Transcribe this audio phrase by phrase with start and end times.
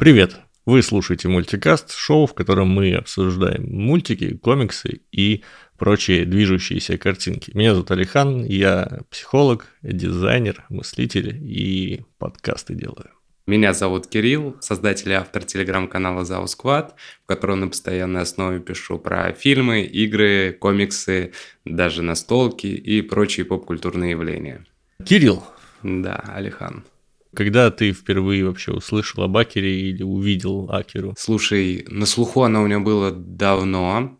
[0.00, 0.40] Привет!
[0.64, 5.44] Вы слушаете мультикаст, шоу, в котором мы обсуждаем мультики, комиксы и
[5.76, 7.50] прочие движущиеся картинки.
[7.52, 13.10] Меня зовут Алихан, я психолог, дизайнер, мыслитель и подкасты делаю.
[13.46, 16.92] Меня зовут Кирилл, создатель и автор телеграм-канала Зау Squad,
[17.24, 21.34] в котором на постоянной основе пишу про фильмы, игры, комиксы,
[21.66, 24.64] даже настолки и прочие поп-культурные явления.
[25.04, 25.44] Кирилл.
[25.82, 26.86] Да, Алихан.
[27.34, 31.14] Когда ты впервые вообще услышал об Акере или увидел Акеру?
[31.16, 34.18] Слушай, на слуху она у меня была давно,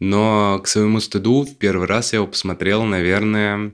[0.00, 3.72] но к своему стыду в первый раз я его посмотрел, наверное,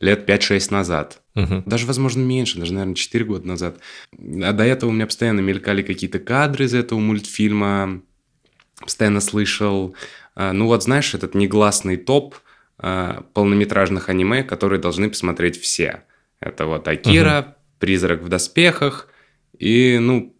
[0.00, 1.22] лет 5-6 назад.
[1.34, 1.62] Угу.
[1.64, 3.78] Даже, возможно, меньше, даже, наверное, 4 года назад.
[4.12, 8.02] А до этого у меня постоянно мелькали какие-то кадры из этого мультфильма.
[8.80, 9.94] Постоянно слышал,
[10.34, 12.34] а, ну вот знаешь, этот негласный топ
[12.78, 16.02] а, полнометражных аниме, которые должны посмотреть все.
[16.40, 17.61] Это вот Акира, угу.
[17.82, 19.08] Призрак в доспехах
[19.58, 20.36] и, ну,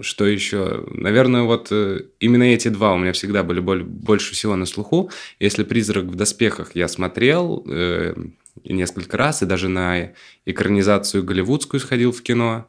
[0.00, 0.84] что еще?
[0.90, 5.08] Наверное, вот э, именно эти два у меня всегда были больше всего на слуху.
[5.38, 8.16] Если «Призрак в доспехах» я смотрел, э,
[8.64, 10.14] несколько раз, и даже на
[10.46, 12.66] экранизацию голливудскую сходил в кино,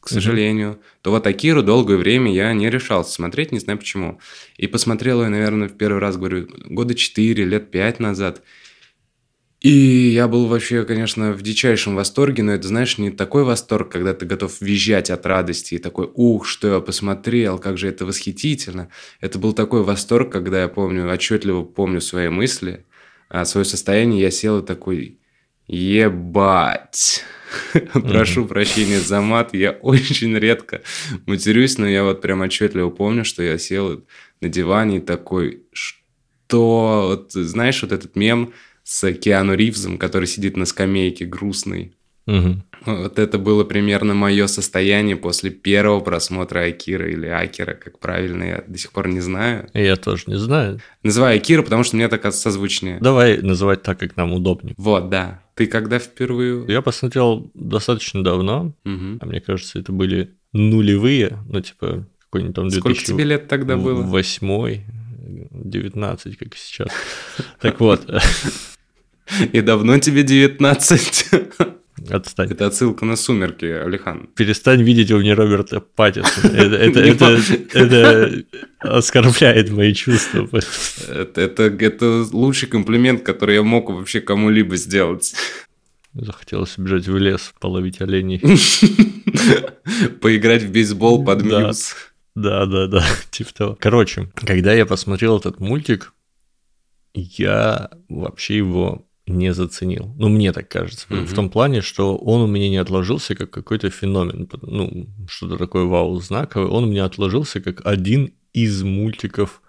[0.00, 0.98] к сожалению, mm-hmm.
[1.02, 4.18] то вот Акиру долгое время я не решался смотреть, не знаю почему.
[4.56, 8.42] И посмотрел я, наверное, в первый раз, говорю, года четыре, лет пять назад.
[9.60, 14.14] И я был вообще, конечно, в дичайшем восторге, но это, знаешь, не такой восторг, когда
[14.14, 18.88] ты готов визжать от радости и такой, ух, что я посмотрел, как же это восхитительно.
[19.20, 22.86] Это был такой восторг, когда я помню, отчетливо помню свои мысли,
[23.28, 25.18] а свое состояние, я сел и такой,
[25.66, 27.24] ебать.
[27.92, 30.82] Прошу прощения за мат, я очень редко
[31.26, 34.04] матерюсь, но я вот прям отчетливо помню, что я сел
[34.40, 38.52] на диване и такой, что, вот, знаешь, вот этот мем
[38.88, 41.94] с Киану Ривзом, который сидит на скамейке грустный.
[42.26, 42.62] Угу.
[42.86, 48.64] Вот это было примерно мое состояние после первого просмотра Акира или Акира, как правильно, я
[48.66, 49.68] до сих пор не знаю.
[49.74, 50.80] Я тоже не знаю.
[51.02, 52.98] Называю Акира, потому что мне так созвучнее.
[53.02, 54.74] Давай называть так, как нам удобнее.
[54.78, 55.42] Вот, да.
[55.54, 56.64] Ты когда впервые?
[56.66, 59.18] Я посмотрел достаточно давно, угу.
[59.20, 62.80] а мне кажется, это были нулевые, ну, типа, какой-нибудь там 2000...
[62.80, 64.00] Сколько тебе лет тогда было?
[64.00, 64.86] Восьмой,
[65.50, 66.88] 19, как сейчас.
[67.60, 68.08] Так вот.
[69.52, 71.30] И давно тебе 19?
[72.10, 72.50] Отстань.
[72.50, 74.28] Это отсылка на «Сумерки», Алихан.
[74.34, 76.52] Перестань видеть во мне Роберта Паттисона.
[76.56, 77.36] Это, это, это,
[77.74, 78.44] это
[78.78, 80.48] оскорбляет мои чувства.
[81.08, 85.34] Это, это, это лучший комплимент, который я мог вообще кому-либо сделать.
[86.14, 88.40] Захотелось убежать в лес, половить оленей.
[90.20, 91.94] Поиграть в бейсбол под мьюз.
[92.34, 93.78] Да, да, да, типа того.
[93.80, 96.14] Короче, когда я посмотрел этот мультик,
[97.14, 100.14] я вообще его не заценил.
[100.16, 101.06] Ну, мне так кажется.
[101.08, 101.26] Mm-hmm.
[101.26, 104.48] В том плане, что он у меня не отложился как какой-то феномен.
[104.62, 106.68] Ну, что-то такое вау знаковое.
[106.68, 109.62] Он у меня отложился как один из мультиков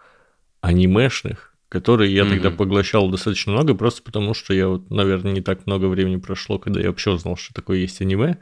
[0.62, 2.30] анимешных, которые я mm-hmm.
[2.30, 6.58] тогда поглощал достаточно много, просто потому что я вот, наверное, не так много времени прошло,
[6.58, 8.38] когда я вообще узнал, что такое есть аниме.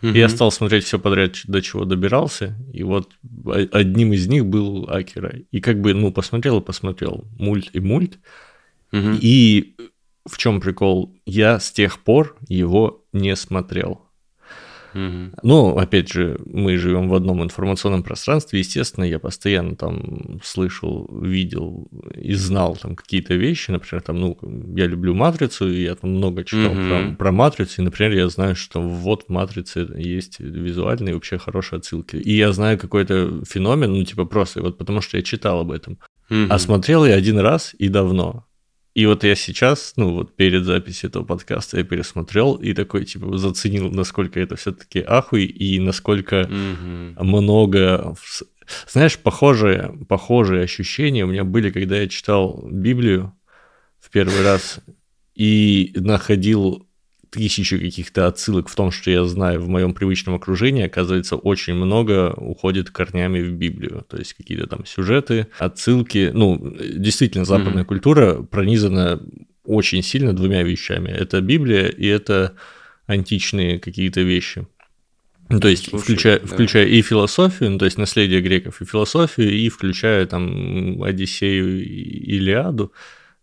[0.00, 0.12] Mm-hmm.
[0.12, 2.56] И я стал смотреть все подряд, до чего добирался.
[2.72, 3.10] И вот
[3.72, 5.34] одним из них был Акера.
[5.50, 8.18] И как бы, ну, посмотрел и посмотрел мульт и мульт.
[8.92, 9.18] Mm-hmm.
[9.20, 9.76] И
[10.30, 11.14] в чем прикол?
[11.26, 14.08] Я с тех пор его не смотрел.
[14.94, 15.30] Угу.
[15.42, 21.88] Ну, опять же, мы живем в одном информационном пространстве, естественно, я постоянно там слышал, видел
[22.14, 24.38] и знал там какие-то вещи, например, там, ну,
[24.76, 26.80] я люблю матрицу, и я там много читал угу.
[26.88, 31.78] про, про матрицу, и, например, я знаю, что вот в матрице есть визуальные вообще хорошие
[31.78, 35.70] отсылки, и я знаю какой-то феномен, ну, типа просто вот потому что я читал об
[35.70, 35.98] этом,
[36.30, 36.46] угу.
[36.48, 38.47] а смотрел я один раз и давно,
[38.98, 43.38] и вот я сейчас, ну вот перед записью этого подкаста я пересмотрел и такой, типа,
[43.38, 47.22] заценил, насколько это все-таки ахуй и насколько mm-hmm.
[47.22, 48.16] много...
[48.88, 53.32] Знаешь, похожие, похожие ощущения у меня были, когда я читал Библию
[54.00, 54.80] в первый раз
[55.36, 56.87] и находил
[57.30, 62.32] тысячи каких-то отсылок в том, что я знаю в моем привычном окружении, оказывается, очень много
[62.32, 64.04] уходит корнями в Библию.
[64.08, 66.30] То есть какие-то там сюжеты, отсылки.
[66.32, 67.86] Ну, действительно, западная mm-hmm.
[67.86, 69.20] культура пронизана
[69.64, 71.10] очень сильно двумя вещами.
[71.10, 72.54] Это Библия и это
[73.06, 74.66] античные какие-то вещи.
[75.50, 76.46] Ну, то есть, Слушай, включая, да.
[76.46, 82.36] включая и философию, ну, то есть наследие греков, и философию, и включая там Одиссею и
[82.36, 82.92] Илиаду,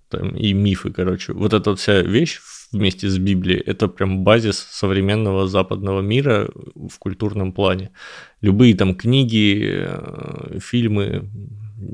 [0.09, 1.33] там, и мифы, короче.
[1.33, 2.39] Вот эта вот вся вещь
[2.75, 3.59] вместе с Библией.
[3.59, 7.91] Это прям базис современного западного мира в культурном плане.
[8.41, 11.29] Любые там книги, э, фильмы,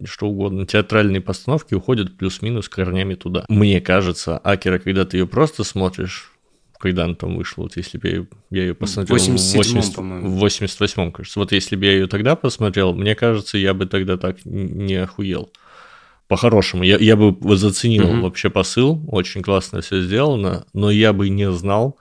[0.05, 3.45] что угодно, театральные постановки уходят плюс-минус корнями туда.
[3.49, 6.31] Мне кажется, Акера, когда ты ее просто смотришь,
[6.77, 9.17] когда она там вышла, вот если бы я, я ее посмотрел...
[9.17, 10.29] В 87 по-моему.
[10.29, 11.39] В 88 кажется.
[11.39, 15.51] Вот если бы я ее тогда посмотрел, мне кажется, я бы тогда так не охуел.
[16.31, 16.83] По-хорошему.
[16.83, 18.21] Я, я бы заценил угу.
[18.21, 21.97] вообще посыл, очень классно все сделано, но я бы не знал,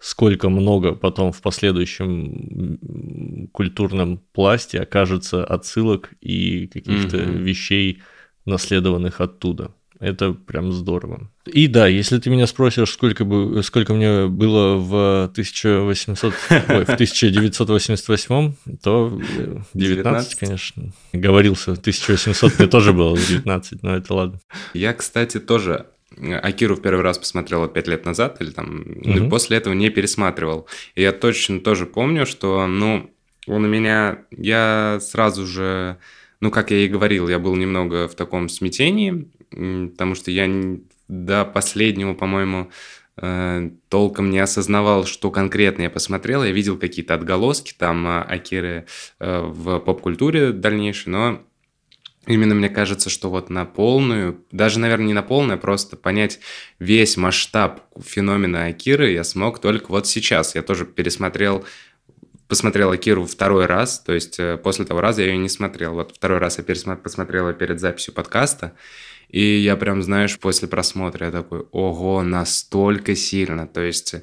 [0.00, 7.38] сколько много потом в последующем культурном пласте окажется отсылок и каких-то угу.
[7.38, 8.02] вещей,
[8.46, 9.70] наследованных оттуда.
[10.00, 11.28] Это прям здорово.
[11.46, 16.34] И да, если ты меня спросишь, сколько, бы, сколько мне было в 1800,
[16.68, 19.20] ой, в 1988, то
[19.74, 20.92] 19, 19, конечно.
[21.12, 24.40] Говорился, 1800 мне тоже было 19, но это ладно.
[24.72, 25.86] Я, кстати, тоже
[26.16, 29.10] Акиру в первый раз посмотрел 5 лет назад, или там, угу.
[29.10, 30.68] и после этого не пересматривал.
[30.94, 33.10] И я точно тоже помню, что, ну,
[33.46, 35.98] он у меня, я сразу же,
[36.40, 40.48] ну, как я и говорил, я был немного в таком смятении, потому что я
[41.08, 42.70] до последнего, по-моему,
[43.16, 46.44] э, толком не осознавал, что конкретно я посмотрел.
[46.44, 48.86] Я видел какие-то отголоски там а, Акиры
[49.18, 51.42] э, в поп-культуре дальнейшей, но
[52.26, 56.40] именно мне кажется, что вот на полную, даже, наверное, не на полную, а просто понять
[56.78, 60.54] весь масштаб феномена Акиры я смог только вот сейчас.
[60.54, 61.64] Я тоже пересмотрел
[62.48, 65.94] посмотрел Акиру второй раз, то есть э, после того раза я ее не смотрел.
[65.94, 68.74] Вот второй раз я посмотрел перед записью подкаста,
[69.28, 73.66] и я прям, знаешь, после просмотра я такой, ого, настолько сильно.
[73.66, 74.16] То есть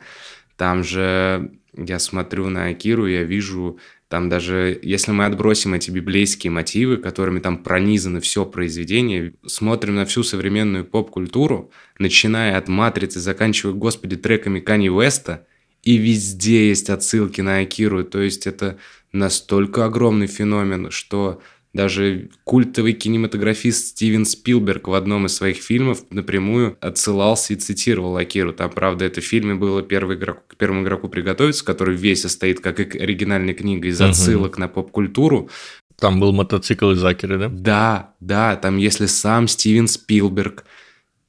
[0.57, 6.51] там же я смотрю на Акиру, я вижу там даже, если мы отбросим эти библейские
[6.51, 13.73] мотивы, которыми там пронизано все произведение, смотрим на всю современную поп-культуру, начиная от «Матрицы», заканчивая,
[13.73, 15.47] господи, треками Кани Уэста,
[15.85, 18.03] и везде есть отсылки на Акиру.
[18.03, 18.77] То есть это
[19.13, 21.41] настолько огромный феномен, что
[21.73, 28.53] даже культовый кинематографист Стивен Спилберг в одном из своих фильмов напрямую отсылался и цитировал Акиру.
[28.53, 32.61] Там, правда, это в фильме было первый игрок, к первому игроку приготовиться, который весь состоит
[32.61, 34.61] как оригинальная книга из отсылок угу.
[34.61, 35.49] на поп-культуру.
[35.99, 37.49] Там был мотоцикл из Акеры, да?
[37.49, 40.65] Да, да, там если сам Стивен Спилберг,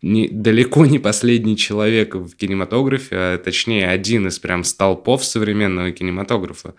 [0.06, 6.74] не, далеко не последний человек в кинематографе, а точнее один из прям столпов современного кинематографа,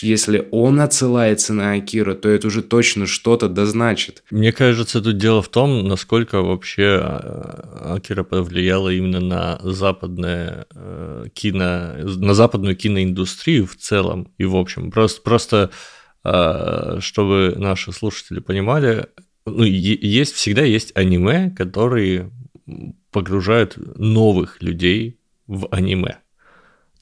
[0.00, 4.22] если он отсылается на Акира, то это уже точно что-то дозначит.
[4.30, 11.24] Мне кажется, тут дело в том, насколько вообще а, Акира повлияла именно на западное э,
[11.34, 14.92] кино, на западную киноиндустрию в целом и в общем.
[14.92, 15.70] Просто, просто
[16.22, 19.08] а, чтобы наши слушатели понимали,
[19.44, 22.30] ну, есть всегда есть аниме, которые
[23.10, 26.18] погружают новых людей в аниме.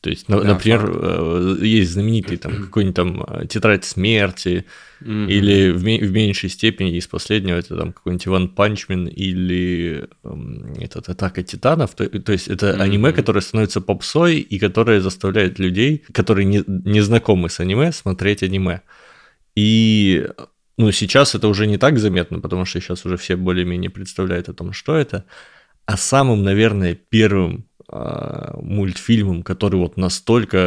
[0.00, 0.98] То есть, да, например, факт.
[1.02, 4.64] Э, есть знаменитый там какой-нибудь там э, «Тетрадь смерти»,
[5.02, 5.28] mm-hmm.
[5.28, 10.34] или в, в меньшей степени из последнего это там какой-нибудь Иван Панчмен или э,
[10.80, 11.94] этот «Атака титанов».
[11.94, 12.80] То, то есть это mm-hmm.
[12.80, 18.42] аниме, которое становится попсой и которое заставляет людей, которые не, не знакомы с аниме, смотреть
[18.42, 18.80] аниме.
[19.54, 20.26] И
[20.80, 24.54] ну, сейчас это уже не так заметно, потому что сейчас уже все более-менее представляют о
[24.54, 25.26] том, что это.
[25.84, 30.58] А самым, наверное, первым а, мультфильмом, который вот настолько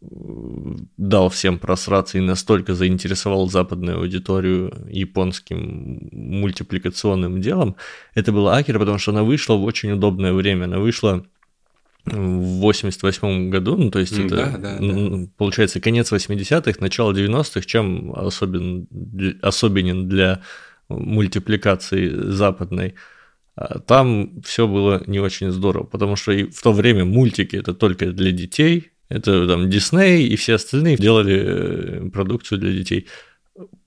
[0.00, 0.06] э,
[0.96, 7.76] дал всем просраться и настолько заинтересовал западную аудиторию японским мультипликационным делом,
[8.14, 10.64] это была Акера, потому что она вышла в очень удобное время.
[10.64, 11.26] Она вышла
[12.04, 15.26] в 88 году, ну, то есть это, да, да, да.
[15.36, 18.88] получается, конец 80-х, начало 90-х, чем особен,
[19.40, 20.42] особенен для
[20.88, 22.94] мультипликации западной.
[23.54, 27.74] А там все было не очень здорово, потому что и в то время мультики это
[27.74, 33.06] только для детей, это там Дисней и все остальные делали э, продукцию для детей.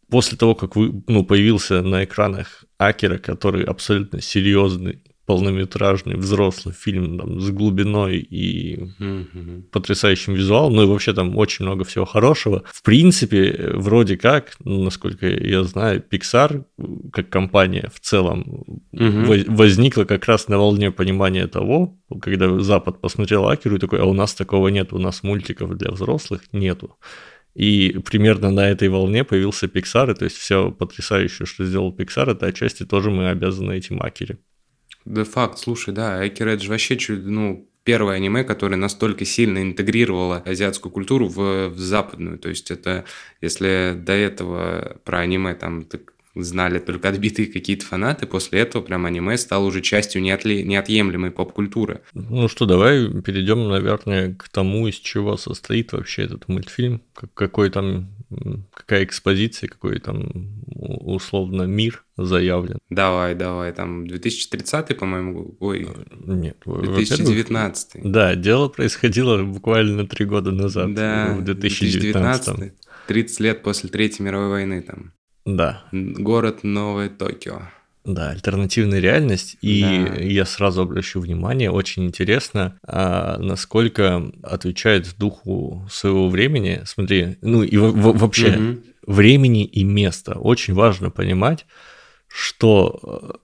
[0.07, 7.17] После того, как вы, ну, появился на экранах Акера, который абсолютно серьезный полнометражный взрослый фильм
[7.19, 9.63] там, с глубиной и mm-hmm.
[9.71, 12.63] потрясающим визуалом, ну и вообще там очень много всего хорошего.
[12.71, 16.65] В принципе, вроде как, ну, насколько я знаю, Pixar
[17.11, 18.63] как компания в целом
[18.93, 19.51] mm-hmm.
[19.51, 24.13] возникла как раз на волне понимания того, когда Запад посмотрел Акеру и такой, а у
[24.13, 26.97] нас такого нет, у нас мультиков для взрослых нету.
[27.55, 32.31] И примерно на этой волне появился Pixar, и то есть все потрясающее, что сделал Pixar,
[32.31, 34.37] это отчасти тоже мы обязаны этим Акере.
[35.05, 40.91] Да факт, слушай, да, Экиредж вообще чуть, ну, первое аниме, которое настолько сильно интегрировало азиатскую
[40.91, 42.39] культуру в, в западную.
[42.39, 43.05] То есть это,
[43.41, 45.85] если до этого про аниме там
[46.33, 50.63] знали только отбитые какие-то фанаты, после этого прям аниме стало уже частью неотле...
[50.63, 52.01] неотъемлемой поп-культуры.
[52.13, 57.01] Ну что, давай перейдем, наверное, к тому, из чего состоит вообще этот мультфильм,
[57.33, 58.09] какой там,
[58.73, 60.29] какая экспозиция, какой там
[60.65, 62.79] условно мир заявлен.
[62.89, 65.87] Давай, давай, там 2030, по-моему, ой,
[66.25, 68.01] Нет, во-первых, 2019.
[68.03, 72.55] Да, дело происходило буквально три года назад, Да, в 2019.
[72.55, 72.73] 2019.
[73.07, 75.13] 30 лет после Третьей мировой войны там.
[75.45, 77.61] Да, Город Новое Токио.
[78.05, 79.57] Да, альтернативная реальность.
[79.61, 80.15] И Да.
[80.21, 86.81] я сразу обращу внимание, очень интересно, а, насколько отвечает духу своего времени.
[86.85, 88.83] Смотри, ну и во- во- вообще Мгм.
[89.07, 90.33] времени и места.
[90.39, 91.65] Очень важно понимать,
[92.27, 93.39] что,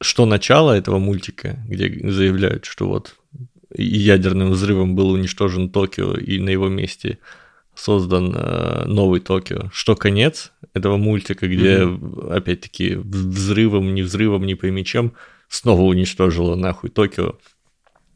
[0.00, 3.16] что начало этого мультика, где заявляют, что вот
[3.76, 7.18] ядерным взрывом был уничтожен Токио, и на его месте
[7.76, 9.70] создан э, новый Токио.
[9.72, 11.86] Что конец этого мультика, где,
[12.30, 15.12] опять-таки, в- взрывом, не взрывом, не пойми чем,
[15.48, 17.38] снова уничтожило нахуй Токио.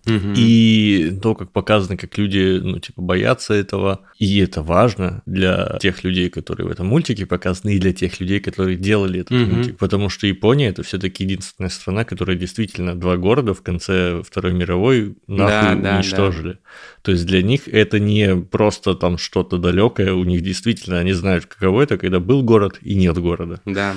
[0.06, 4.00] И то, как показано, как люди, ну, типа, боятся этого.
[4.18, 8.40] И это важно для тех людей, которые в этом мультике показаны, и для тех людей,
[8.40, 9.78] которые делали этот мультик.
[9.78, 15.16] Потому что Япония это все-таки единственная страна, которая действительно два города в конце Второй мировой
[15.26, 16.58] нахуй Да, да, уничтожили.
[17.02, 21.46] То есть для них это не просто там что-то далекое, у них действительно они знают,
[21.46, 23.60] каково это, когда был город и нет города.
[23.64, 23.94] Да.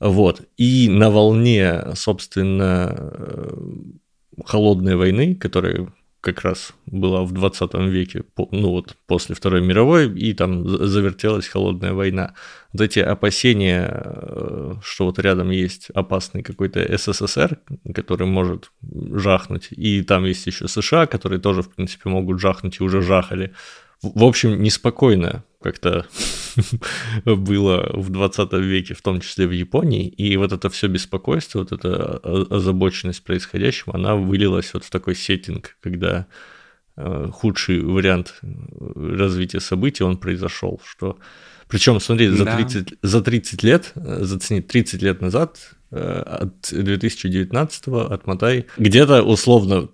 [0.00, 0.42] Вот.
[0.56, 3.50] И на волне, собственно, э,
[4.44, 5.88] холодной войны, которая
[6.20, 11.46] как раз была в 20 веке, ну вот после Второй мировой, и там за- завертелась
[11.46, 12.34] холодная война.
[12.72, 17.60] Вот эти опасения, э, что вот рядом есть опасный какой-то СССР,
[17.94, 18.72] который может
[19.12, 23.52] жахнуть, и там есть еще США, которые тоже, в принципе, могут жахнуть и уже жахали.
[24.02, 26.06] В общем, неспокойно как-то
[27.24, 31.72] было в 20 веке, в том числе в Японии, и вот это все беспокойство, вот
[31.72, 36.26] эта озабоченность происходящим, она вылилась вот в такой сеттинг, когда
[36.96, 38.46] э, худший вариант э,
[39.16, 41.18] развития событий, он произошел, что...
[41.68, 42.56] Причем, смотри, за Да.
[42.56, 49.88] 30, за 30 лет, э, зацени, 30 лет назад, от 2019 отмотай, где-то условно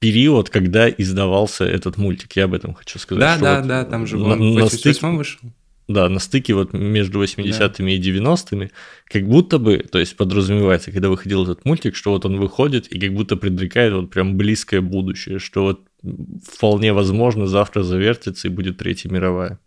[0.00, 3.20] период, когда издавался этот мультик, я об этом хочу сказать.
[3.20, 5.40] Да, да, вот да, там же на- он в на 88 вышел.
[5.88, 8.70] да, на стыке вот между 80-ми и 90-ми,
[9.04, 12.98] как будто бы, то есть подразумевается, когда выходил этот мультик, что вот он выходит и
[12.98, 15.80] как будто предрекает вот прям близкое будущее, что вот
[16.50, 19.58] вполне возможно завтра завертится и будет Третья мировая.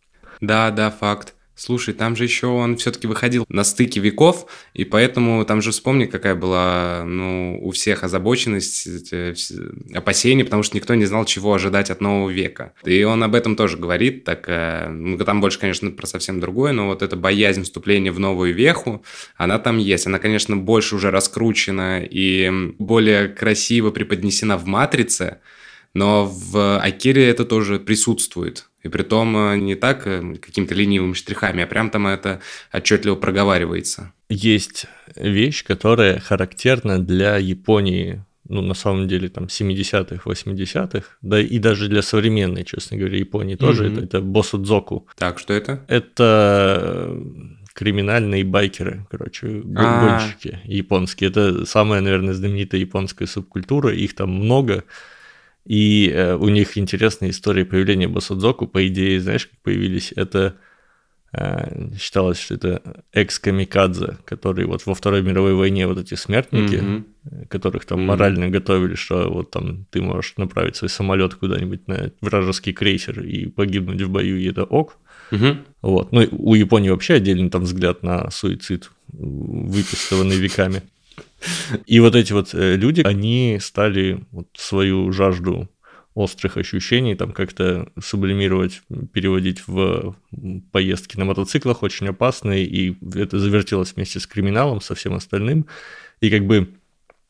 [0.42, 1.36] Да, да, факт.
[1.56, 6.06] Слушай, там же еще он все-таки выходил на стыке веков, и поэтому там же вспомни,
[6.06, 9.14] какая была, ну, у всех озабоченность,
[9.94, 12.74] опасения, потому что никто не знал, чего ожидать от нового века.
[12.84, 16.72] И он об этом тоже говорит, так, э, ну, там больше, конечно, про совсем другое,
[16.72, 19.04] но вот эта боязнь вступления в новую веху,
[19.38, 20.08] она там есть.
[20.08, 25.40] Она, конечно, больше уже раскручена и более красиво преподнесена в «Матрице»,
[25.94, 28.68] но в Акире это тоже присутствует.
[28.84, 32.42] И при том не так э, какими-то ленивыми штрихами, а прям там это
[32.74, 34.12] отчетливо проговаривается.
[34.30, 41.60] Есть вещь, которая характерна для Японии, ну, на самом деле, там, 70-х, 80-х, да и
[41.60, 43.94] даже для современной, честно говоря, Японии тоже, Мгм.
[43.94, 45.08] это, это босудзоку.
[45.18, 45.86] Так, что это?
[45.88, 47.22] Это э,
[47.74, 50.00] криминальные байкеры, короче, А.
[50.02, 51.30] гонщики японские.
[51.30, 54.84] Это самая, наверное, знаменитая японская субкультура, их там много.
[55.66, 58.68] И э, у них интересная история появления Басадзоку.
[58.68, 60.12] По идее, знаешь, как появились?
[60.14, 60.56] Это
[61.32, 66.84] э, считалось, что это экс-камикадзе, которые вот во Второй мировой войне вот эти смертники,
[67.32, 68.08] э, которых там Мгм.
[68.08, 73.48] морально готовили, что вот там ты можешь направить свой самолет куда-нибудь на вражеский крейсер и
[73.48, 74.98] погибнуть в бою, и это ок.
[75.32, 75.60] Мгм.
[75.82, 76.12] Вот.
[76.12, 80.84] Ну, у Японии вообще отдельный там взгляд на суицид, выпистыванный веками.
[81.86, 85.70] И вот эти вот э, люди, они стали вот свою жажду
[86.16, 88.82] острых ощущений там как-то сублимировать,
[89.14, 90.16] переводить в
[90.72, 95.66] поездки на мотоциклах очень опасные, и это завертелось вместе с криминалом, со всем остальным.
[96.22, 96.70] И как бы,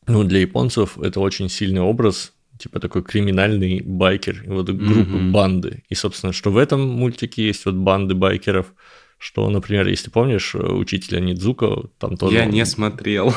[0.06, 5.32] ну, для японцев это очень сильный образ, типа такой криминальный байкер, и вот группы Мгм.
[5.32, 5.82] банды.
[5.88, 8.74] И, собственно, что в этом мультике есть вот банды байкеров,
[9.18, 12.36] что, например, если помнишь, э, учителя Нидзука, там тоже...
[12.36, 13.34] Я не смотрел.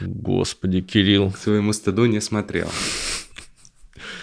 [0.00, 1.30] Господи, Кирилл.
[1.30, 2.68] К своему стыду не смотрел.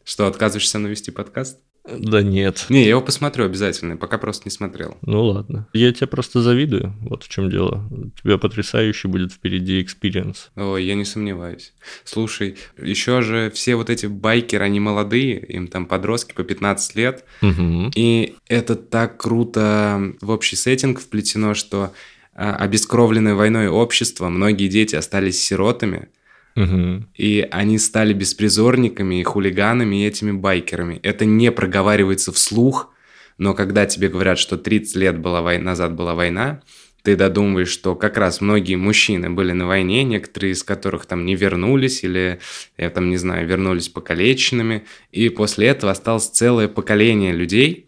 [0.04, 1.60] Что, отказываешься навести подкаст?
[1.88, 2.66] Да нет.
[2.70, 4.98] Не, я его посмотрю обязательно, пока просто не смотрел.
[5.02, 5.68] Ну ладно.
[5.74, 7.88] Я тебе просто завидую, вот в чем дело.
[7.92, 10.50] У тебя потрясающий будет впереди experience.
[10.56, 11.74] Ой, я не сомневаюсь.
[12.04, 17.24] Слушай, еще же все вот эти байкеры, они молодые, им там подростки по 15 лет,
[17.42, 17.92] Мгм.
[17.96, 21.94] И это так круто в общий сеттинг вплетено, что
[22.34, 26.10] а, обескровленное войной общество, многие дети остались сиротами,
[26.58, 27.08] Мгм.
[27.16, 31.00] и они стали беспризорниками, и хулиганами, и этими байкерами.
[31.04, 32.92] Это не проговаривается вслух,
[33.38, 36.62] но когда тебе говорят, что 30 лет была вой- назад была война,
[37.04, 41.36] ты додумываешь, что как раз многие мужчины были на войне, некоторые из которых там не
[41.36, 42.40] вернулись или,
[42.78, 47.88] я там не знаю, вернулись покалеченными, и после этого осталось целое поколение людей,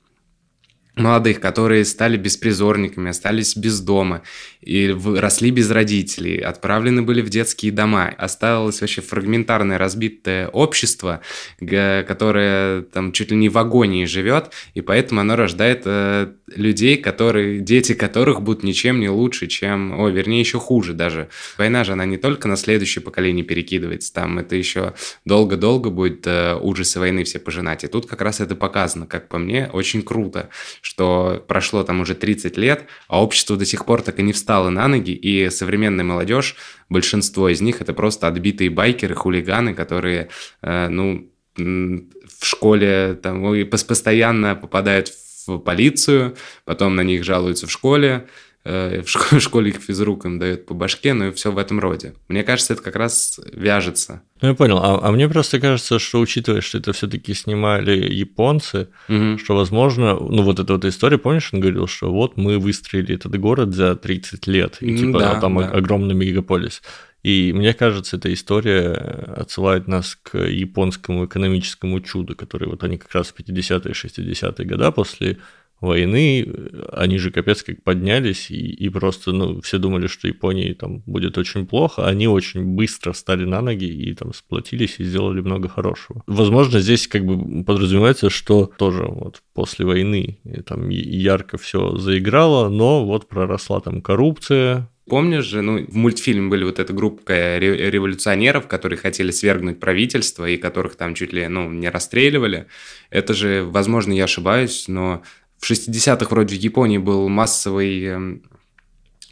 [0.96, 4.22] молодых, которые стали беспризорниками, остались без дома
[4.62, 8.14] и росли без родителей, отправлены были в детские дома.
[8.18, 11.22] Осталось вообще фрагментарное разбитое общество,
[11.60, 17.62] которое там чуть ли не в агонии живет, и поэтому оно рождает э, людей, которые,
[17.62, 21.30] дети которых будут ничем не лучше, чем, о, вернее, еще хуже даже.
[21.58, 26.56] Война же, она не только на следующее поколение перекидывается, там это еще долго-долго будет э,
[26.56, 27.86] ужасы войны все пожинать.
[27.86, 30.50] И тут как раз это показано, как по мне, очень круто,
[30.82, 34.49] что прошло там уже 30 лет, а общество до сих пор так и не встало
[34.70, 36.56] на ноги, и современная молодежь,
[36.90, 40.30] большинство из них это просто отбитые байкеры, хулиганы, которые,
[40.62, 45.10] э, ну, в школе там постоянно попадают
[45.46, 48.28] в полицию, потом на них жалуются в школе,
[48.66, 52.14] в школе их физрук им дает по башке, ну и все в этом роде.
[52.28, 54.22] Мне кажется, это как раз вяжется.
[54.42, 54.78] Ну, я понял.
[54.78, 59.38] А, а мне просто кажется, что учитывая, что это все-таки снимали японцы, угу.
[59.38, 63.40] что, возможно, ну, вот эта вот история, помнишь, он говорил, что вот мы выстроили этот
[63.40, 65.70] город за 30 лет, и типа да, там да.
[65.70, 66.82] огромный мегаполис.
[67.22, 68.94] И мне кажется, эта история
[69.36, 74.92] отсылает нас к японскому экономическому чуду, который вот они как раз в 50-е, 60-е годы
[74.94, 75.38] после
[75.82, 76.48] войны,
[76.92, 81.38] они же капец как поднялись, и, и просто, ну, все думали, что Японии там будет
[81.38, 86.24] очень плохо, они очень быстро стали на ноги и там сплотились и сделали много хорошего.
[86.28, 93.06] Возможно, здесь как бы подразумевается, что тоже вот после войны там ярко все заиграло, но
[93.06, 99.00] вот проросла там коррупция, Помнишь же, ну, в мультфильме были вот эта группа революционеров, которые
[99.00, 102.68] хотели свергнуть правительство и которых там чуть ли, ну, не расстреливали.
[103.10, 105.24] Это же, возможно, я ошибаюсь, но
[105.60, 108.44] в 60-х вроде в Японии был массовый эм,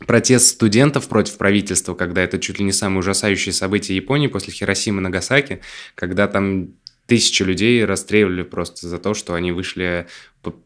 [0.05, 4.99] протест студентов против правительства, когда это чуть ли не самое ужасающее событие Японии после Хиросимы
[4.99, 5.62] и Нагасаки,
[5.95, 6.73] когда там
[7.08, 10.08] тысячи людей расстреливали просто за то, что они вышли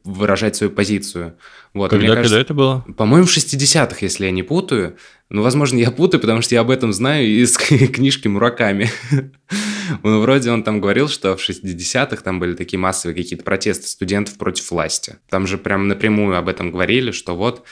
[0.04, 1.38] выражать свою позицию.
[1.74, 2.86] Вот, когда, кажется, когда это было?
[2.98, 4.98] По-моему, в 60-х, если я не путаю.
[5.30, 8.90] Ну, возможно, я путаю, потому что я об этом знаю из книжки Мураками.
[10.04, 14.38] Ну, вроде он там говорил, что в 60-х там были такие массовые какие-то протесты студентов
[14.38, 15.18] против власти.
[15.30, 17.66] Там же прям напрямую об этом говорили, что вот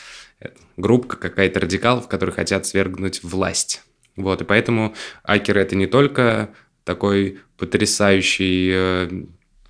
[0.76, 3.84] группа какая-то радикалов, которые хотят свергнуть власть.
[4.18, 6.50] Вот, и поэтому Акер это не только
[6.90, 9.10] такой потрясающий, э,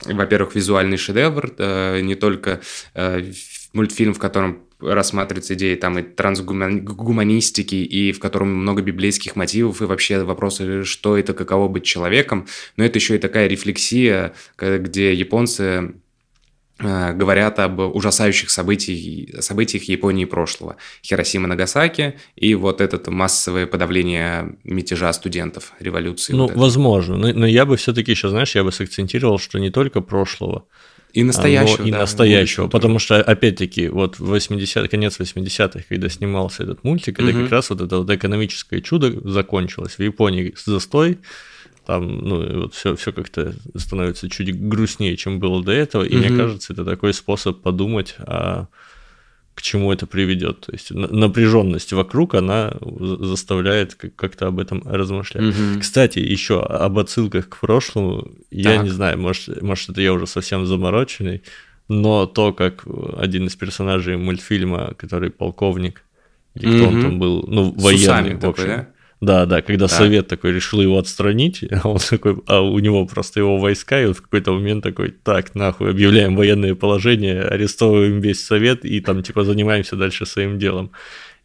[0.06, 2.62] во-первых, визуальный шедевр, э, не только
[2.96, 3.34] э,
[3.74, 9.86] мультфильм, в котором рассматриваются идеи там и трансгуманистики, и в котором много библейских мотивов, и
[9.86, 15.96] вообще вопросы, что это, каково быть человеком, но это еще и такая рефлексия, где японцы
[16.80, 20.78] говорят об ужасающих событиях, событиях Японии прошлого.
[21.04, 26.34] Хиросима, Нагасаки и вот это массовое подавление мятежа студентов, революции.
[26.34, 27.18] Ну, вот возможно.
[27.18, 30.66] Но, но я бы все-таки еще, знаешь, я бы сакцентировал, что не только прошлого,
[31.14, 31.86] и настоящего.
[31.86, 32.68] и да, настоящего.
[32.68, 37.44] Потому что, опять-таки, вот 80 конец 80-х, когда снимался этот мультик, это угу.
[37.44, 39.96] как раз вот это вот экономическое чудо закончилось.
[39.98, 41.18] В Японии застой,
[41.90, 46.04] там, ну, вот все, все как-то становится чуть грустнее, чем было до этого.
[46.04, 46.24] И угу.
[46.24, 48.68] мне кажется, это такой способ подумать о
[49.56, 50.60] к чему это приведет.
[50.68, 55.46] То есть напряженность вокруг, она заставляет как-то об этом размышлять.
[55.46, 55.80] Угу.
[55.82, 58.34] Кстати, еще об отсылках к прошлому, так.
[58.52, 61.42] я не знаю, может, может, это я уже совсем замороченный,
[61.88, 62.86] но то, как
[63.18, 66.04] один из персонажей мультфильма, который полковник,
[66.54, 66.96] или кто угу.
[66.96, 68.90] он там был, ну, военный, в общем, такой, да?
[69.22, 69.94] Да, да, когда да.
[69.94, 74.06] совет такой решил его отстранить, а он такой, а у него просто его войска, и
[74.06, 79.22] он в какой-то момент такой, так, нахуй, объявляем военное положение, арестовываем весь совет и там
[79.22, 80.92] типа занимаемся дальше своим делом.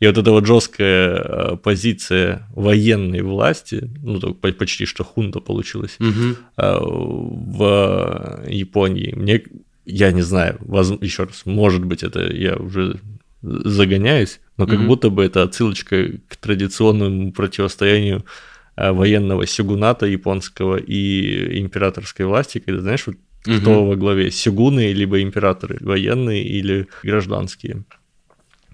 [0.00, 6.36] И вот эта вот жесткая э, позиция военной власти, ну, почти что хунта получилась угу.
[6.56, 9.42] в Японии, мне,
[9.84, 13.00] я не знаю, воз, еще раз, может быть, это я уже
[13.44, 14.86] загоняюсь, но как mm-hmm.
[14.86, 18.24] будто бы это отсылочка к традиционному противостоянию
[18.76, 23.60] э, военного сюгуната японского и императорской власти, когда, знаешь, вот mm-hmm.
[23.60, 27.84] кто во главе, сюгуны, либо императоры, военные или гражданские.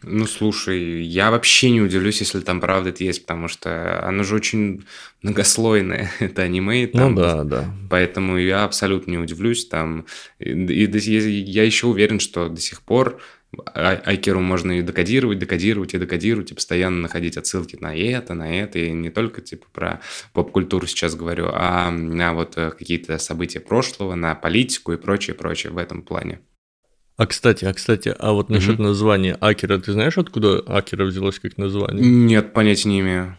[0.03, 4.35] Ну, слушай, я вообще не удивлюсь, если там правда это есть, потому что оно же
[4.35, 4.85] очень
[5.23, 6.89] многослойное, это аниме.
[6.93, 7.75] Ну там, ну да, да.
[7.91, 10.07] Поэтому я абсолютно не удивлюсь там.
[10.39, 13.21] И, и я еще уверен, что до сих пор
[13.75, 18.79] Айкеру можно и декодировать, декодировать и декодировать, и постоянно находить отсылки на это, на это,
[18.79, 20.01] и не только типа про
[20.33, 25.73] поп-культуру сейчас говорю, а на вот э, какие-то события прошлого, на политику и прочее, прочее
[25.73, 26.41] в этом плане.
[27.17, 28.85] А кстати, а кстати, а вот насчет угу.
[28.85, 32.03] названия Акера, ты знаешь, откуда Акера взялось как название?
[32.03, 33.37] Нет, понятия не имею.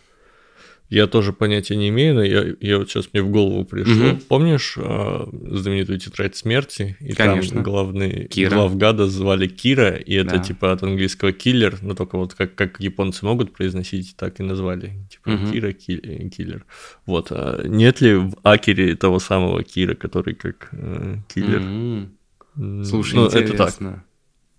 [0.92, 4.10] Я тоже понятия не имею, но я, я вот сейчас мне в голову пришло.
[4.10, 4.20] Угу.
[4.28, 6.98] Помнишь э, знаменитую тетрадь смерти?
[7.00, 7.54] И Конечно.
[7.54, 8.56] там главный Кира.
[8.56, 10.40] главгада звали Кира, и это да.
[10.40, 14.92] типа от английского киллер, но только вот как, как японцы могут произносить, так и назвали.
[15.10, 15.50] Типа угу.
[15.50, 16.66] Кира киллер.
[17.06, 17.28] Вот.
[17.32, 21.62] А нет ли в Акире того самого Кира, который как э, киллер?
[21.62, 22.84] Угу.
[22.84, 23.54] Слушай, ну, интересно.
[23.54, 24.04] Это так.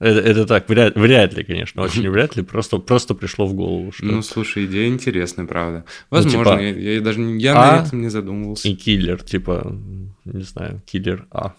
[0.03, 3.93] Это, это так, вряд, вряд ли, конечно, очень вряд ли, просто, просто пришло в голову.
[3.93, 4.05] Что...
[4.05, 5.85] Ну, слушай, идея интересная, правда.
[6.11, 8.69] Возможно, ну, типа, я, я даже я а на этом не задумывался.
[8.69, 9.79] И киллер, типа,
[10.25, 11.55] не знаю, киллер А.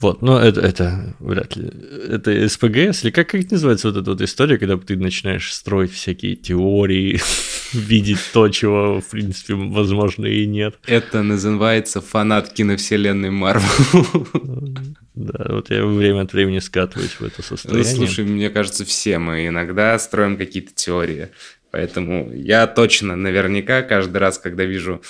[0.00, 1.70] Вот, но это, это вряд ли.
[2.08, 6.34] Это СПГС, или как, как называется вот эта вот история, когда ты начинаешь строить всякие
[6.34, 7.20] теории,
[7.72, 10.76] видеть то, чего, в принципе, возможно, и нет.
[10.86, 14.26] Это называется фанат киновселенной Марвел.
[15.16, 17.90] Да, вот я время от времени скатываюсь в это состояние.
[17.90, 21.30] Ну, слушай, мне кажется, все мы иногда строим какие-то теории.
[21.70, 25.02] Поэтому я точно, наверняка, каждый раз, когда вижу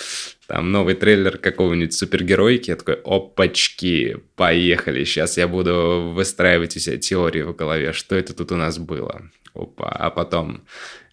[0.46, 6.98] там новый трейлер какого-нибудь супергеройки, я такой, опачки, поехали, сейчас я буду выстраивать у себя
[6.98, 9.22] теории в голове, что это тут у нас было.
[9.54, 10.62] Опа, а потом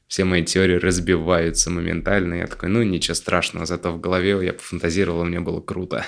[0.07, 5.23] все мои теории разбиваются моментально, я такой, ну ничего страшного, зато в голове я пофантазировал,
[5.25, 6.05] мне было круто.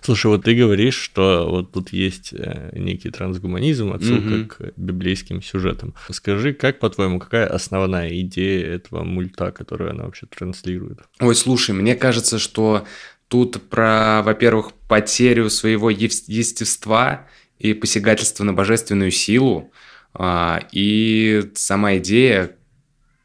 [0.00, 4.46] Слушай, вот ты говоришь, что вот тут есть э, некий трансгуманизм, отсылка mm-hmm.
[4.46, 5.94] к библейским сюжетам.
[6.10, 11.00] Скажи, как, по-твоему, какая основная идея этого мульта, которую она вообще транслирует?
[11.20, 12.84] Ой, слушай, мне кажется, что
[13.28, 17.26] тут про, во-первых, потерю своего естества
[17.58, 19.72] и посягательство на божественную силу,
[20.14, 22.56] а, и сама идея,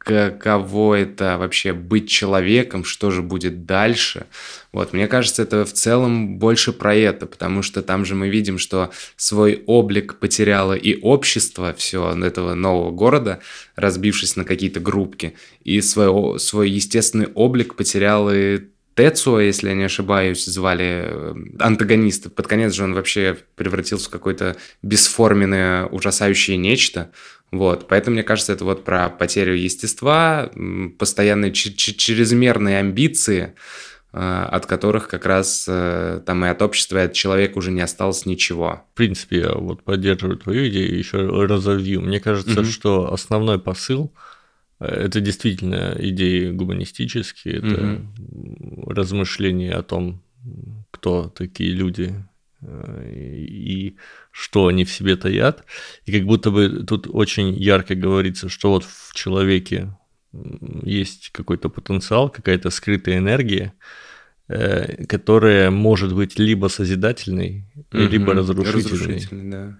[0.03, 4.25] каково это вообще быть человеком, что же будет дальше.
[4.71, 8.57] Вот, мне кажется, это в целом больше про это, потому что там же мы видим,
[8.57, 13.39] что свой облик потеряло и общество все этого нового города,
[13.75, 18.61] разбившись на какие-то группки, и свой, свой естественный облик потерял и
[18.95, 22.29] Тецуа, если я не ошибаюсь, звали э, антагониста.
[22.29, 27.11] Под конец же он вообще превратился в какое-то бесформенное, ужасающее нечто.
[27.53, 30.49] Вот, поэтому, мне кажется, это вот про потерю естества,
[30.97, 33.53] постоянные чрезмерные амбиции,
[34.11, 37.81] э, от которых как раз э, там и от общества, и от человека уже не
[37.81, 38.87] осталось ничего.
[38.91, 42.01] В принципе, я вот поддерживаю твою идею, еще разовью.
[42.01, 42.67] Мне кажется, угу.
[42.67, 44.11] что основной посыл
[44.79, 48.89] э, это действительно идеи гуманистические, это угу.
[48.89, 50.23] размышления о том,
[50.89, 52.15] кто такие люди,
[52.63, 53.95] и
[54.33, 55.63] что они в себе таят.
[56.05, 59.95] И как будто бы тут очень ярко говорится, что вот в человеке
[60.81, 63.73] есть какой-то потенциал, какая-то скрытая энергия,
[64.47, 68.81] э, которая может быть либо созидательной, угу, либо разрушительной.
[68.81, 69.77] разрушительной да.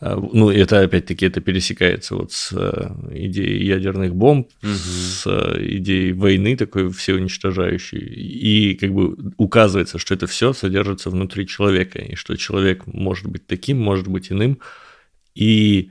[0.00, 2.90] А, ну, это опять-таки это пересекается вот с э,
[3.26, 4.72] идеей ядерных бомб, угу.
[4.72, 7.98] с э, идеей войны такой всеуничтожающей.
[7.98, 13.46] И как бы указывается, что это все содержится внутри человека, и что человек может быть
[13.46, 14.60] таким, может быть иным.
[15.34, 15.90] И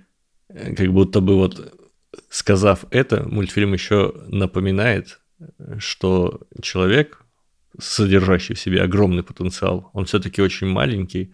[0.49, 1.73] э, как будто бы вот
[2.29, 5.19] сказав это, мультфильм еще напоминает,
[5.79, 7.23] что человек,
[7.77, 11.31] содержащий в себе огромный потенциал, он все-таки очень маленький,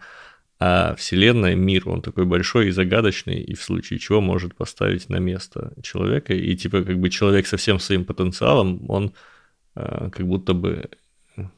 [0.60, 5.16] а Вселенная, мир, он такой большой и загадочный, и в случае чего может поставить на
[5.16, 6.32] место человека.
[6.32, 9.12] И типа как бы человек со всем своим потенциалом, он
[9.74, 10.88] э, как будто бы,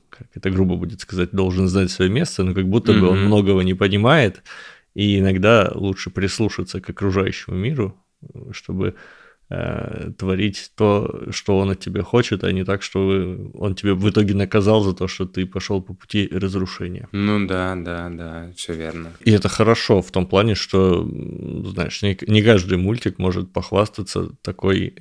[0.09, 3.01] как это грубо будет сказать, должен знать свое место, но как будто mm-hmm.
[3.01, 4.43] бы он многого не понимает,
[4.95, 7.95] и иногда лучше прислушаться к окружающему миру,
[8.53, 8.95] чтобы
[9.51, 14.09] э, творить то, что он от тебя хочет, а не так, что он тебе в
[14.09, 17.09] итоге наказал за то, что ты пошел по пути разрушения.
[17.13, 19.13] Ну да, да, да, все верно.
[19.25, 21.09] И это хорошо в том плане, что,
[21.65, 24.95] знаешь, не, не каждый мультик может похвастаться такой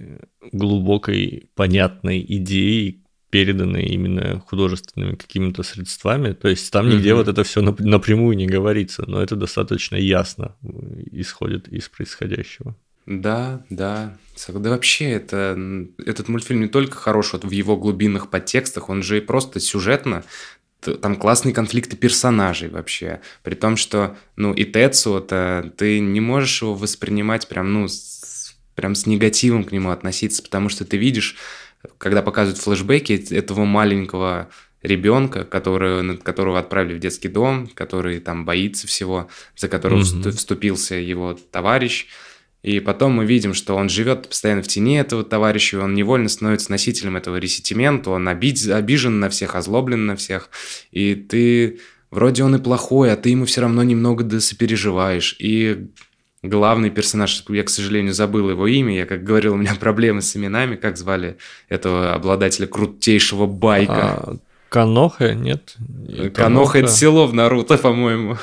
[0.52, 3.06] глубокой, понятной идеей,
[3.36, 6.32] переданной именно художественными какими-то средствами.
[6.32, 7.16] То есть там нигде mm-hmm.
[7.16, 10.56] вот это все напрямую не говорится, но это достаточно ясно
[11.12, 12.78] исходит из происходящего.
[13.06, 14.18] Да, да.
[14.48, 15.58] Да вообще, это,
[16.06, 20.24] этот мультфильм не только хорош вот в его глубинных подтекстах, он же и просто сюжетно
[21.02, 23.22] там классные конфликты персонажей вообще.
[23.44, 28.56] При том, что, ну, и Тецу, это ты не можешь его воспринимать прям, ну, с,
[28.76, 31.38] прям с негативом к нему относиться, потому что ты видишь,
[31.98, 34.50] когда показывают флешбеки этого маленького
[34.84, 40.32] ребенка, который, которого отправили в детский дом, который там боится всего, за которого mm-hmm.
[40.32, 42.08] вступился его товарищ,
[42.66, 46.72] и потом мы видим, что он живет постоянно в тени этого товарища, он невольно становится
[46.72, 50.50] носителем этого ресентимента, он обид, обижен на всех, озлоблен на всех.
[50.92, 55.36] И ты вроде он и плохой, а ты ему все равно немного досопереживаешь.
[55.38, 55.90] И
[56.42, 60.36] главный персонаж, я, к сожалению, забыл его имя, я, как говорил, у меня проблемы с
[60.36, 61.38] именами, как звали
[61.70, 63.94] этого обладателя крутейшего байка.
[63.94, 64.38] А,
[64.70, 65.76] Каноха, нет?
[66.34, 68.38] Каноха это село в Наруто, по-моему.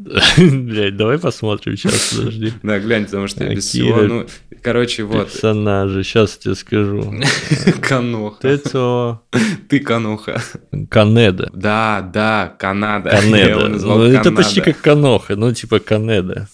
[0.38, 2.52] Блять, давай посмотрим сейчас, подожди.
[2.62, 4.26] Да, глянь, потому что я без всего, ну,
[4.62, 5.30] короче, вот.
[5.30, 7.14] Персонажи, сейчас тебе скажу.
[7.82, 8.40] Каноха.
[8.40, 9.22] Тецо.
[9.68, 10.42] Ты Каноха.
[10.88, 11.50] Канеда.
[11.52, 13.10] Да, да, Канада.
[13.10, 13.68] Канеда.
[13.68, 16.48] Ну, это почти как Каноха, ну, типа Канеда.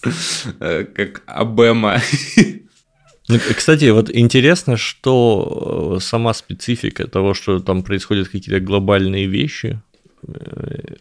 [0.60, 2.00] Э, как Абема.
[3.28, 9.80] Ну, кстати, вот интересно, что э, сама специфика того, что там происходят какие-то глобальные вещи,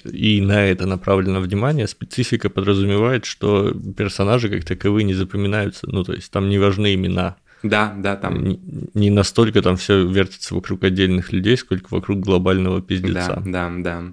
[0.03, 6.13] и на это направлено внимание, специфика подразумевает, что персонажи как таковые не запоминаются, ну то
[6.13, 7.37] есть там не важны имена.
[7.63, 8.43] Да, да, там.
[8.43, 8.59] Не,
[8.93, 13.41] не настолько там все вертится вокруг отдельных людей, сколько вокруг глобального пиздеца.
[13.45, 14.03] Да, да, да.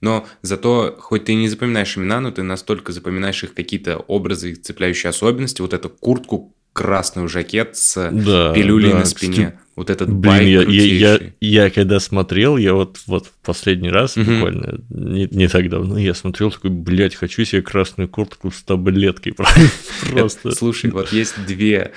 [0.00, 5.10] Но зато, хоть ты не запоминаешь имена, но ты настолько запоминаешь их какие-то образы, цепляющие
[5.10, 8.98] особенности, вот эту куртку, красную жакет с да, пилюлей да.
[9.00, 9.32] на спине.
[9.32, 13.90] Кстати, вот этот Блин, байк я, я, я, я когда смотрел, я вот, вот последний
[13.90, 14.30] раз, угу.
[14.30, 19.34] буквально не, не так давно, я смотрел такой, блядь, хочу себе красную куртку с таблеткой.
[20.10, 20.50] Просто.
[20.52, 21.92] Слушай, вот есть две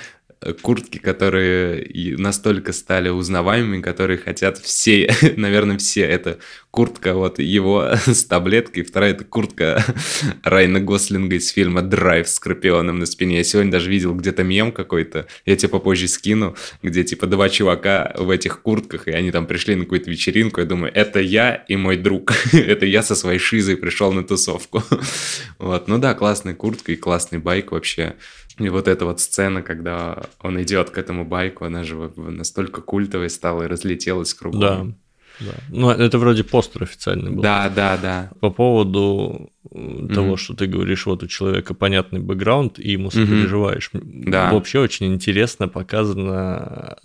[0.62, 6.02] куртки, которые настолько стали узнаваемыми, которые хотят все, наверное, все.
[6.02, 6.40] Это
[6.76, 9.82] куртка вот его с таблеткой, вторая это куртка
[10.44, 13.38] Райна Гослинга из фильма «Драйв» с Скорпионом на спине.
[13.38, 18.14] Я сегодня даже видел где-то мем какой-то, я тебе попозже скину, где типа два чувака
[18.18, 21.78] в этих куртках, и они там пришли на какую-то вечеринку, я думаю, это я и
[21.78, 24.84] мой друг, это я со своей шизой пришел на тусовку.
[25.58, 28.16] вот, ну да, классная куртка и классный байк вообще.
[28.60, 33.30] И вот эта вот сцена, когда он идет к этому байку, она же настолько культовой
[33.30, 34.60] стала и разлетелась кругом.
[34.60, 34.96] Да.
[35.40, 35.54] Да.
[35.70, 37.42] Ну, это вроде постер официальный был.
[37.42, 38.32] Да, да, да.
[38.40, 40.14] По поводу mm-hmm.
[40.14, 43.90] того, что ты говоришь, вот у человека понятный бэкграунд, и ему сопереживаешь.
[43.94, 44.30] Mm-hmm.
[44.30, 44.52] Да.
[44.52, 46.98] Вообще очень интересно показано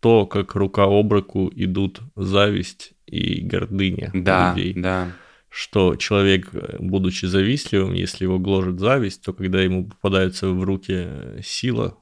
[0.00, 4.74] то, как рука об руку идут зависть и гордыня да, людей.
[4.74, 5.08] Да, да
[5.56, 11.06] что человек, будучи завистливым, если его гложет зависть, то когда ему попадается в руки
[11.44, 11.96] сила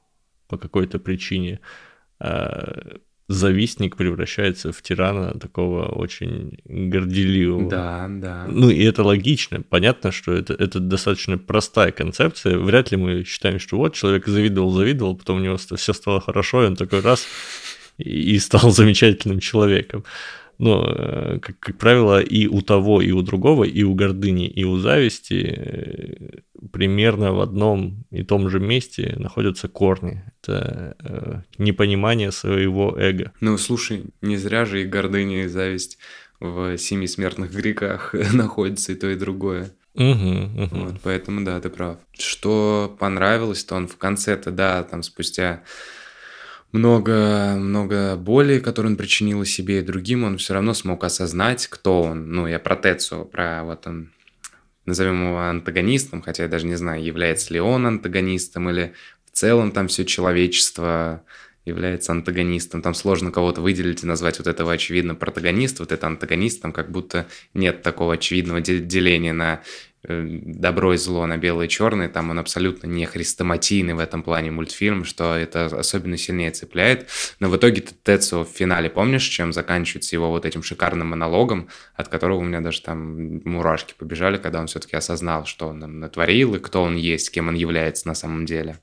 [0.49, 1.61] по какой-то причине,
[3.29, 7.71] завистник превращается в тирана такого очень горделивого.
[7.71, 8.47] Да, да.
[8.49, 9.63] Ну и это логично.
[9.63, 12.59] Понятно, что это, это достаточно простая концепция.
[12.59, 16.65] Вряд ли мы считаем, что вот человек завидовал, завидовал, потом у него все стало хорошо,
[16.65, 17.27] и он такой раз
[17.99, 20.05] и стал замечательным человеком
[20.63, 24.63] ну, э, как, как правило, и у того, и у другого, и у гордыни, и
[24.63, 26.39] у зависти э,
[26.71, 30.23] примерно в одном и том же месте находятся корни.
[30.41, 33.33] Это э, непонимание своего эго.
[33.41, 35.99] Ну, слушай, не зря же и гордыня, и зависть
[36.39, 39.73] в семи смертных грехах находятся и то, и другое.
[39.95, 40.77] Угу, угу.
[40.85, 41.97] Вот, поэтому да, ты прав.
[42.17, 45.65] Что понравилось, то он в конце-то, да, там спустя
[46.73, 52.03] много, много боли, которую он причинил себе и другим, он все равно смог осознать, кто
[52.03, 52.33] он.
[52.33, 54.11] Ну, я про Тецу, про вот он,
[54.87, 58.95] назовем его антагонистом, хотя я даже не знаю, является ли он антагонистом или
[59.27, 61.23] в целом там все человечество
[61.65, 62.83] является антагонистом.
[62.83, 66.91] Там сложно кого-то выделить и назвать вот этого очевидно протагониста, вот это антагонист, там как
[66.91, 69.63] будто нет такого очевидного деления на
[70.05, 74.51] добро и зло на белое и черное, там он абсолютно не хрестоматийный в этом плане
[74.51, 77.09] мультфильм, что это особенно сильнее цепляет.
[77.39, 82.09] Но в итоге Тецу в финале, помнишь, чем заканчивается его вот этим шикарным монологом, от
[82.09, 86.57] которого у меня даже там мурашки побежали, когда он все-таки осознал, что он нам натворил
[86.57, 88.79] и кто он есть, кем он является на самом деле.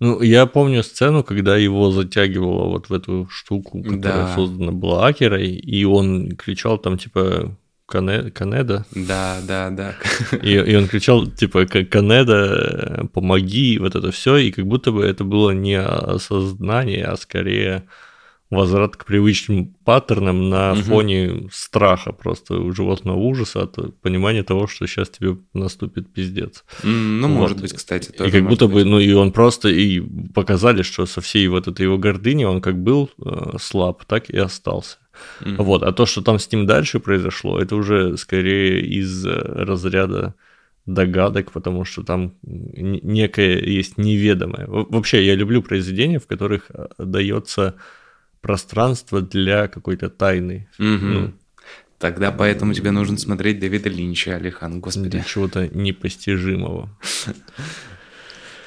[0.00, 4.34] Ну, я помню сцену, когда его затягивало вот в эту штуку, которая да.
[4.34, 7.56] создана была Акерой, и он кричал там, типа,
[7.94, 8.30] Кане...
[8.32, 8.84] Канеда.
[8.92, 9.94] Да, да, да.
[10.42, 15.22] И, и он кричал, типа, Канеда, помоги, вот это все, и как будто бы это
[15.22, 17.84] было не осознание, а скорее
[18.50, 20.80] возврат к привычным паттернам на угу.
[20.80, 26.64] фоне страха просто у животного ужаса от понимания того, что сейчас тебе наступит пиздец.
[26.82, 27.34] Ну, вот.
[27.34, 28.28] может быть, кстати, тоже.
[28.28, 28.74] И как будто быть.
[28.74, 30.00] бы, ну, и он просто, и
[30.34, 34.36] показали, что со всей вот этой его гордыней он как был э, слаб, так и
[34.36, 34.98] остался.
[35.40, 35.62] Mm-hmm.
[35.62, 40.34] Вот, а то, что там с ним дальше произошло, это уже скорее из э, разряда
[40.86, 44.66] догадок, потому что там некое есть неведомое.
[44.66, 47.74] Вообще, я люблю произведения, в которых э, дается
[48.40, 50.68] пространство для какой-то тайны.
[50.78, 50.98] Mm-hmm.
[51.00, 51.32] Ну,
[51.98, 55.08] Тогда поэтому тебе нужно смотреть Дэвида Линча, Алихан, господи.
[55.08, 56.90] Для чего-то непостижимого.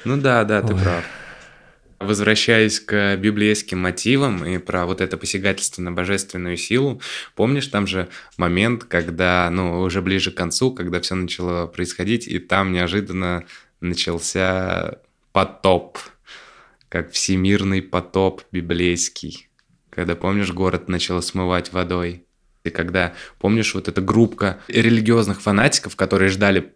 [0.04, 1.04] Ну да, да, ты прав.
[2.00, 7.00] Возвращаясь к библейским мотивам и про вот это посягательство на божественную силу,
[7.34, 12.38] помнишь, там же момент, когда, ну, уже ближе к концу, когда все начало происходить, и
[12.38, 13.44] там неожиданно
[13.80, 14.98] начался
[15.32, 15.98] потоп,
[16.88, 19.48] как всемирный потоп библейский,
[19.90, 22.24] когда, помнишь, город начал смывать водой.
[22.62, 26.74] И когда, помнишь, вот эта группка религиозных фанатиков, которые ждали,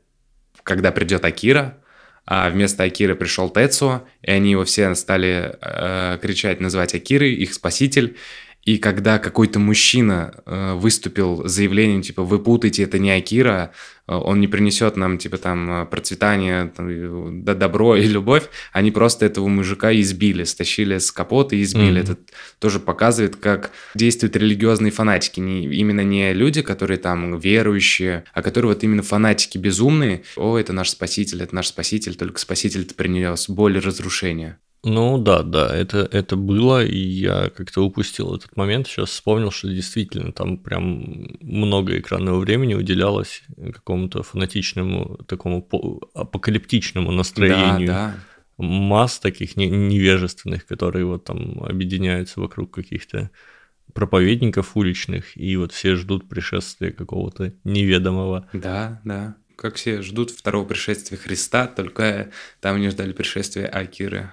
[0.65, 1.79] когда придет Акира,
[2.25, 7.53] а вместо Акиры пришел Тецуо, и они его все стали э, кричать, называть Акирой, их
[7.53, 8.17] спаситель.
[8.65, 13.73] И когда какой-то мужчина э, выступил с заявлением, типа, вы путаете, это не Акира,
[14.07, 18.93] э, он не принесет нам, типа, там, э, процветание, там, да, добро и любовь, они
[18.93, 22.01] просто этого мужика избили, стащили с капота и избили.
[22.01, 22.13] Mm-hmm.
[22.13, 22.19] Это
[22.61, 25.41] тоже показывает, как действуют религиозные фанатики.
[25.41, 30.23] Не, именно не люди, которые там верующие, а которые вот именно фанатики безумные.
[30.37, 34.59] О, это наш спаситель, это наш спаситель, только спаситель-то принес боль и разрушение.
[34.85, 38.89] Ну да, да, это, это было, и я как-то упустил этот момент.
[38.89, 45.69] Сейчас вспомнил, что действительно там прям много экранного времени уделялось какому-то фанатичному, такому
[46.15, 48.15] апокалиптичному настроению да,
[48.59, 48.65] да.
[48.65, 53.31] масс таких невежественных, которые вот там объединяются вокруг каких-то
[53.93, 58.49] проповедников уличных, и вот все ждут пришествия какого-то неведомого.
[58.53, 59.37] Да, да.
[59.55, 64.33] Как все ждут второго пришествия Христа, только там не ждали пришествия Акиры.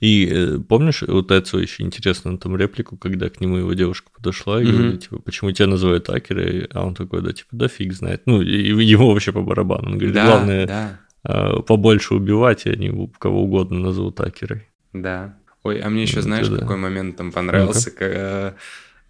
[0.00, 4.62] И э, помнишь, вот это очень интересно, там реплику, когда к нему его девушка подошла
[4.62, 6.68] и говорит, типа, почему тебя называют Акерой?
[6.72, 8.22] А он такой, да, типа, да фиг знает.
[8.26, 9.90] Ну, и ему вообще по барабану.
[9.90, 11.00] Он говорит, да, главное да.
[11.24, 14.68] А, побольше убивать, и они кого угодно назовут Акерой.
[14.92, 15.36] Да.
[15.62, 16.58] Ой, а мне еще знаешь, да.
[16.58, 18.54] какой момент там понравился, когда,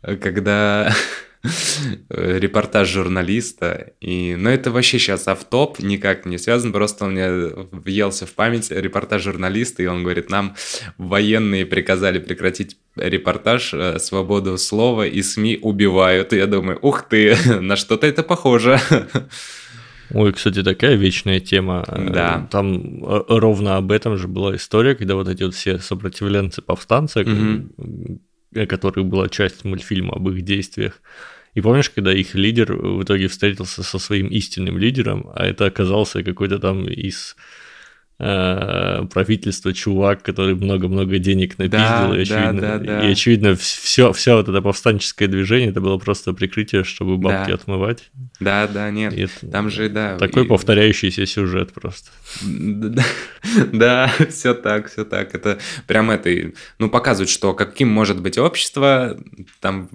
[0.03, 0.93] когда
[2.09, 3.93] репортаж журналиста.
[4.01, 7.29] И, но это вообще сейчас автоп, никак не связан, просто он мне
[7.73, 10.55] въелся в память репортаж журналиста, и он говорит, нам
[10.99, 16.33] военные приказали прекратить репортаж, э, свободу слова и СМИ убивают.
[16.33, 18.81] И я думаю, ух ты, на что-то это похоже.
[20.15, 21.85] Ой, кстати, такая вечная тема.
[21.89, 22.47] Да.
[22.51, 28.21] Там э, ровно об этом же была история, когда вот эти вот все сопротивленцы-повстанцы, угу.
[28.69, 31.01] Которых была часть мультфильма об их действиях,
[31.55, 36.23] и помнишь, когда их лидер в итоге встретился со своим истинным лидером, а это оказался
[36.23, 37.37] какой-то там из
[38.23, 43.09] э, правительства чувак, который много-много денег напиздил, да, и, очевидно, да, да, да.
[43.09, 47.55] и очевидно все, все вот это повстанческое движение, это было просто прикрытие, чтобы бабки да.
[47.55, 48.11] отмывать.
[48.39, 50.17] Да, да, нет, это, там же, да.
[50.19, 50.49] Такой и...
[50.49, 52.11] повторяющийся сюжет просто.
[53.73, 55.35] Да, все так, все так.
[55.35, 56.31] Это прям это,
[56.79, 59.19] ну, показывает, что каким может быть общество,
[59.61, 59.89] там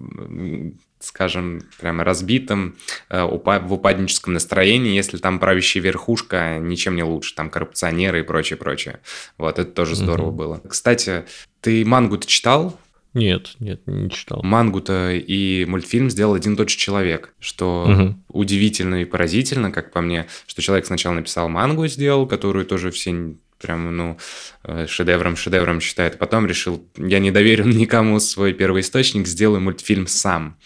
[0.99, 2.75] скажем, прямо разбитым,
[3.09, 8.57] э, в упадническом настроении, если там правящая верхушка ничем не лучше, там коррупционеры и прочее,
[8.57, 8.99] прочее.
[9.37, 10.37] Вот, это тоже здорово угу.
[10.37, 10.61] было.
[10.67, 11.25] Кстати,
[11.61, 12.79] ты мангу-то читал?
[13.13, 14.41] Нет, нет, не читал.
[14.43, 18.15] Мангу-то и мультфильм сделал один тот же человек, что угу.
[18.29, 23.35] удивительно и поразительно, как по мне, что человек сначала написал мангу, сделал, которую тоже все
[23.59, 24.17] прям, ну,
[24.63, 26.15] э, шедевром, шедевром считает.
[26.15, 30.57] А потом решил, я не доверю никому свой первый источник, сделаю мультфильм сам.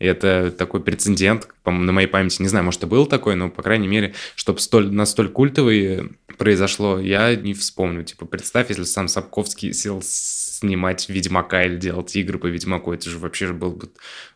[0.00, 3.62] И это такой прецедент, на моей памяти, не знаю, может, и был такой, но, по
[3.62, 8.02] крайней мере, чтобы столь, настолько культовый произошло, я не вспомню.
[8.02, 13.18] Типа, представь, если сам Сапковский сел снимать Ведьмака или делать игры по Ведьмаку, это же
[13.18, 13.90] вообще был бы...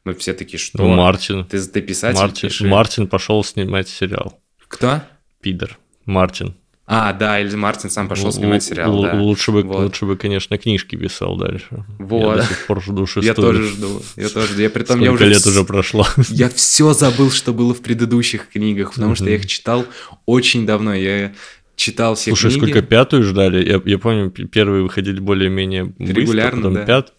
[0.05, 0.83] Мы все такие, что?
[0.83, 1.46] Ну, Мартин.
[1.46, 2.66] Ты, ты писатель, Мартин, пиши.
[2.66, 4.38] Мартин пошел снимать сериал.
[4.68, 5.03] Кто?
[5.40, 5.79] Пидор.
[6.05, 6.55] Мартин.
[6.87, 9.14] А, да, Эльзи Мартин сам пошел снимать сериал, да.
[9.14, 9.85] Лучше бы, вот.
[9.85, 11.85] лучше бы, конечно, книжки писал дальше.
[11.99, 12.37] Вот.
[12.37, 13.25] Я до сих пор жду шестую.
[13.25, 14.03] Я тоже жду.
[14.16, 14.62] Я тоже.
[14.62, 16.07] Я при том, я уже лет уже прошло.
[16.29, 19.87] Я все забыл, что было в предыдущих книгах, потому что я их читал
[20.27, 20.94] очень давно.
[20.94, 21.33] Я
[21.77, 22.70] читал все Слушай, книги.
[22.70, 23.66] сколько пятую ждали?
[23.66, 26.85] Я, я помню, первые выходили более-менее быстро, Регулярно, потом да.
[26.85, 27.12] пят,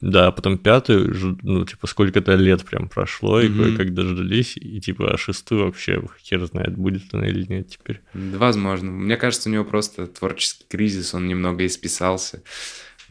[0.00, 5.18] да, потом пятую, ну, типа, сколько-то лет прям прошло, и кое-как дождались, и, типа, а
[5.18, 8.00] шестую вообще хер знает, будет она или нет теперь.
[8.14, 8.90] Возможно.
[8.90, 12.42] Мне кажется, у него просто творческий кризис, он немного исписался.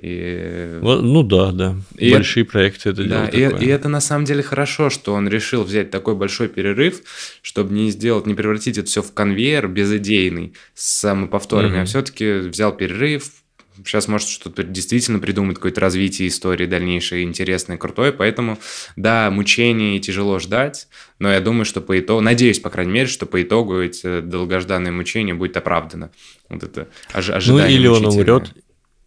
[0.02, 0.80] И...
[0.82, 1.78] Ну да, да.
[1.98, 2.52] И Большие это...
[2.52, 6.16] проекты это да, и, и это на самом деле хорошо, что он решил взять такой
[6.16, 7.02] большой перерыв,
[7.42, 11.82] чтобы не сделать, не превратить это все в конвейер безыдейный с самоповторами, mm-hmm.
[11.82, 13.32] а все-таки взял перерыв,
[13.84, 18.12] сейчас может что-то действительно придумать, какое-то развитие истории дальнейшее, интересное, крутое.
[18.12, 18.58] Поэтому,
[18.96, 20.88] да, мучение тяжело ждать,
[21.20, 24.92] но я думаю, что по итогу, надеюсь, по крайней мере, что по итогу эти долгожданное
[24.92, 26.12] мучение будет оправдано.
[26.50, 28.54] Вот это ожидание Ну, или он умрет,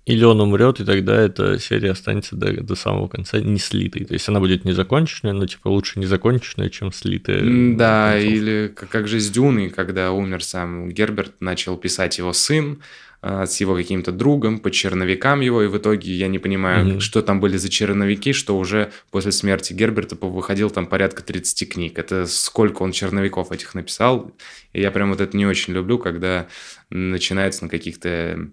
[0.09, 4.07] Или он умрет, и тогда эта серия останется до, до самого конца не слитой.
[4.07, 7.43] То есть она будет незаконченная, но типа лучше незаконченная, чем слитая.
[7.77, 12.81] Да, или как, как же с Дюной, когда умер сам Герберт, начал писать его сын,
[13.21, 17.01] а, с его каким-то другом, по черновикам его, и в итоге я не понимаю, mm-hmm.
[17.01, 21.99] что там были за черновики, что уже после смерти Герберта выходил там порядка 30 книг.
[21.99, 24.33] Это сколько он черновиков этих написал,
[24.73, 26.47] и я прям вот это не очень люблю, когда
[26.89, 28.49] начинается на каких-то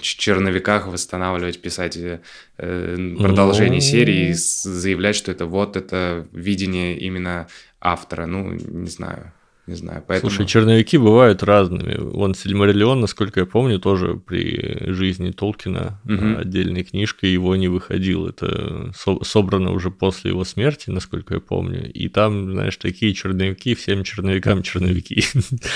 [0.00, 2.18] черновиках восстанавливать, писать э,
[2.56, 3.86] продолжение ну...
[3.86, 7.48] серии и заявлять, что это вот это видение именно
[7.80, 8.26] автора.
[8.26, 9.32] Ну, не знаю
[9.68, 10.02] не знаю.
[10.06, 10.30] Поэтому...
[10.30, 11.96] Слушай, черновики бывают разными.
[11.98, 16.40] Вон Сильмариллион, насколько я помню, тоже при жизни Толкина угу.
[16.40, 18.26] отдельной книжкой его не выходил.
[18.26, 21.92] Это со- собрано уже после его смерти, насколько я помню.
[21.92, 25.24] И там, знаешь, такие черновики, всем черновикам черновики.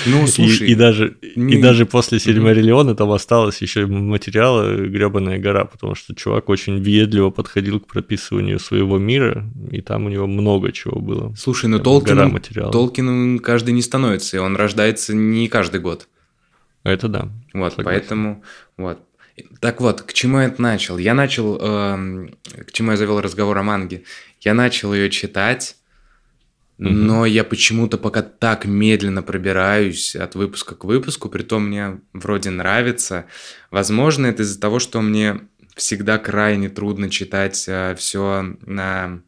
[0.06, 0.68] Ну, слушай...
[0.68, 1.54] И, и, даже, не...
[1.54, 7.30] и даже после Сильмариллиона там осталось еще материала гребаная гора, потому что чувак очень въедливо
[7.30, 11.34] подходил к прописыванию своего мира, и там у него много чего было.
[11.36, 12.40] Слушай, ну Толкин,
[12.72, 16.08] Толкин каждый не становится, и он рождается не каждый год.
[16.84, 17.28] Это да.
[17.52, 18.00] Вот, согласен.
[18.00, 18.44] поэтому,
[18.76, 19.06] вот.
[19.60, 20.98] Так вот, к чему я это начал?
[20.98, 22.28] Я начал, э,
[22.66, 24.04] к чему я завел разговор о манге.
[24.40, 25.76] Я начал ее читать,
[26.78, 26.90] угу.
[26.90, 32.50] но я почему-то пока так медленно пробираюсь от выпуска к выпуску, при том мне вроде
[32.50, 33.26] нравится.
[33.70, 35.40] Возможно, это из-за того, что мне
[35.76, 39.22] всегда крайне трудно читать э, все на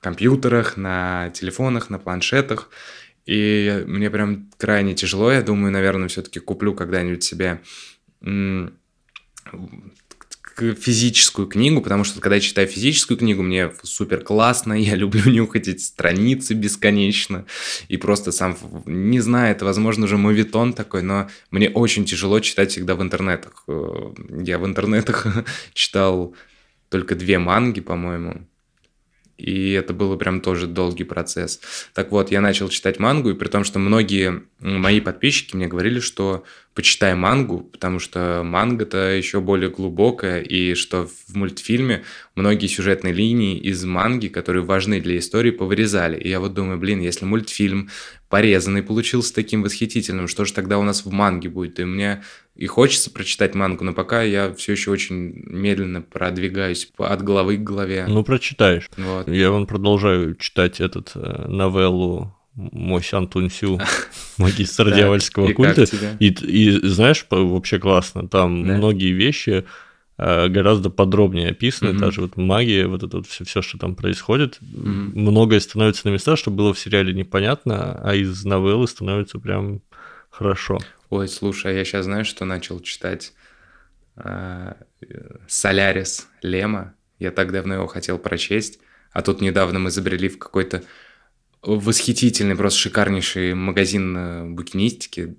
[0.00, 2.70] компьютерах, на телефонах, на планшетах.
[3.26, 5.32] И мне прям крайне тяжело.
[5.32, 7.60] Я думаю, наверное, все-таки куплю когда-нибудь себе
[10.56, 15.68] физическую книгу, потому что когда я читаю физическую книгу, мне супер классно, я люблю нюхать
[15.68, 17.44] эти страницы бесконечно,
[17.88, 18.56] и просто сам,
[18.86, 23.64] не знаю, это, возможно, уже мовитон такой, но мне очень тяжело читать всегда в интернетах.
[23.68, 25.26] Э, я в интернетах
[25.74, 26.34] читал
[26.88, 28.46] только две манги, по-моему,
[29.38, 31.60] и это было прям тоже долгий процесс.
[31.94, 36.00] Так вот, я начал читать мангу, и при том, что многие мои подписчики мне говорили,
[36.00, 36.44] что
[36.76, 42.04] почитай мангу, потому что манга-то еще более глубокая, и что в мультфильме
[42.34, 46.20] многие сюжетные линии из манги, которые важны для истории, повырезали.
[46.20, 47.88] И я вот думаю, блин, если мультфильм
[48.28, 51.80] порезанный получился таким восхитительным, что же тогда у нас в манге будет?
[51.80, 52.22] И мне
[52.54, 57.62] и хочется прочитать мангу, но пока я все еще очень медленно продвигаюсь от головы к
[57.62, 58.04] голове.
[58.06, 58.90] Ну, прочитаешь.
[58.98, 59.28] Вот.
[59.28, 63.78] Я вон продолжаю читать этот э, новеллу Мосян Тунсю,
[64.38, 65.84] магистр дьявольского культа.
[66.18, 69.66] И, и знаешь, вообще классно, там многие вещи
[70.18, 73.94] э, гораздо подробнее описаны, mm даже вот магия, вот это вот все, все, что там
[73.94, 79.38] происходит, mm многое становится на места, что было в сериале непонятно, а из новеллы становится
[79.38, 79.82] прям
[80.30, 80.80] хорошо.
[81.10, 83.32] Ой, слушай, а я сейчас знаешь, что начал читать?
[84.16, 84.76] А,
[85.46, 86.94] Солярис Лема.
[87.18, 88.80] Я так давно его хотел прочесть,
[89.12, 90.82] а тут недавно мы забрели в какой-то
[91.66, 95.36] восхитительный, просто шикарнейший магазин э, букинистики,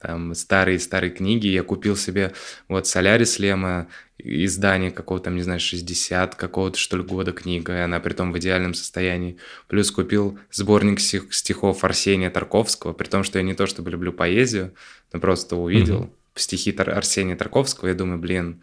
[0.00, 1.48] там старые-старые книги.
[1.48, 2.32] Я купил себе
[2.68, 8.00] вот «Солярис» Лема, издание какого-то, не знаю, 60 какого-то, что ли, года книга, и она
[8.00, 9.36] при том в идеальном состоянии.
[9.68, 14.74] Плюс купил сборник стихов Арсения Тарковского, при том, что я не то чтобы люблю поэзию,
[15.12, 16.10] но просто увидел mm-hmm.
[16.40, 18.62] стихи Тар- Арсения Тарковского, я думаю, блин.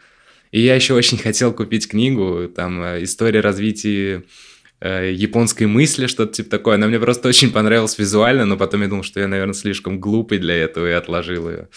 [0.51, 4.23] И я еще очень хотел купить книгу, там, э, «История развития
[4.85, 6.75] Э, японской мысли, что-то типа такое.
[6.75, 10.39] Она мне просто очень понравилась визуально, но потом я думал, что я, наверное, слишком глупый
[10.39, 11.69] для этого и отложил ее.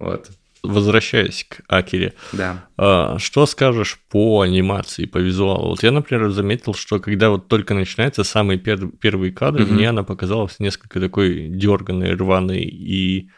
[0.00, 0.28] Вот.
[0.64, 2.14] Возвращаясь к Акере.
[2.32, 2.64] Да.
[2.76, 5.68] А, что скажешь по анимации, по визуалу?
[5.68, 9.72] Вот я, например, заметил, что когда вот только начинается самые пер- первые кадры, mm-hmm.
[9.72, 13.30] мне она показалась несколько такой дерганной, рваной и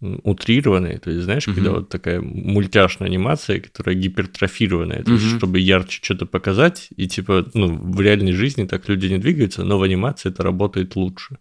[0.00, 1.56] утрированные, то есть, знаешь, угу.
[1.56, 5.20] когда вот такая мультяшная анимация, которая гипертрофированная, то угу.
[5.20, 9.64] есть, чтобы ярче что-то показать, и типа, ну, в реальной жизни так люди не двигаются,
[9.64, 11.38] но в анимации это работает лучше.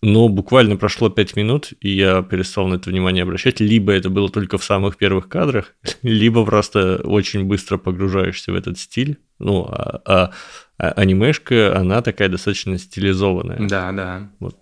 [0.00, 3.58] Но буквально прошло 5 минут, и я перестал на это внимание обращать.
[3.58, 8.78] Либо это было только в самых первых кадрах, либо просто очень быстро погружаешься в этот
[8.78, 9.18] стиль.
[9.40, 10.30] Ну, а, а,
[10.78, 13.68] а анимешка, она такая достаточно стилизованная.
[13.68, 14.30] Да, да.
[14.38, 14.56] Вот.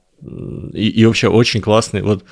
[0.72, 2.00] И, и вообще очень классный.
[2.00, 2.24] Вот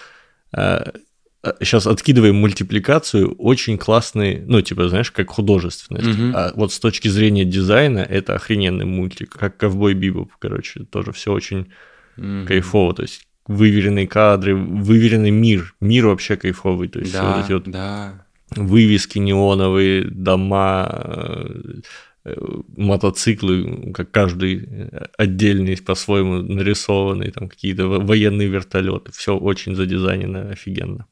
[0.54, 6.18] сейчас э, откидываем мультипликацию, очень классный, ну, типа, знаешь, как художественность.
[6.18, 6.32] Угу.
[6.34, 11.32] А вот с точки зрения дизайна это охрененный мультик, как Ковбой Бибоп, короче, тоже все
[11.32, 11.68] очень
[12.16, 12.46] угу.
[12.46, 17.52] кайфово, то есть выверенные кадры, выверенный мир, мир вообще кайфовый, то есть да, вот эти
[17.52, 18.24] вот да.
[18.56, 21.80] вывески неоновые, дома, Э,
[22.76, 29.12] мотоциклы, как каждый отдельный по-своему нарисованный, там какие-то военные вертолеты.
[29.12, 31.06] Все очень задизайнено офигенно.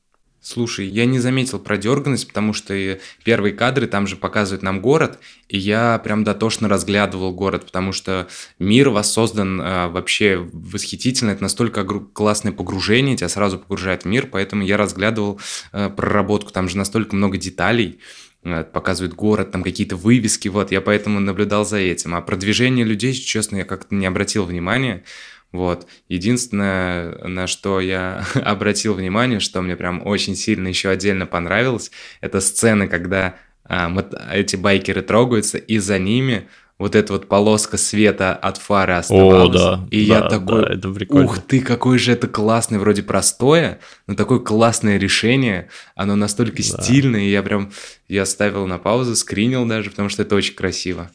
[0.44, 5.20] Слушай, я не заметил продерганность, потому что и первые кадры там же показывают нам город,
[5.48, 8.26] и я прям дотошно разглядывал город, потому что
[8.58, 14.64] мир воссоздан э, вообще восхитительно, это настолько классное погружение, тебя сразу погружает в мир, поэтому
[14.64, 15.40] я разглядывал
[15.72, 20.80] э, проработку, там же настолько много деталей, э, показывают город, там какие-то вывески, вот, я
[20.80, 22.14] поэтому наблюдал за этим.
[22.14, 25.04] А продвижение людей, честно, я как-то не обратил внимания,
[25.52, 25.86] вот.
[26.08, 31.90] Единственное, на что я обратил внимание, что мне прям очень сильно еще отдельно понравилось,
[32.20, 33.90] это сцены, когда а,
[34.32, 36.48] эти байкеры трогаются, и за ними
[36.82, 39.60] вот эта вот полоска света от фары оставалась.
[39.60, 39.88] О, да.
[39.92, 41.26] И да, я такой, да, это прикольно.
[41.26, 43.78] ух ты, какой же это классный, вроде простое,
[44.08, 45.68] но такое классное решение.
[45.94, 46.62] Оно настолько да.
[46.64, 47.70] стильное, и я прям,
[48.08, 51.08] я ставил на паузу, скринил даже, потому что это очень красиво.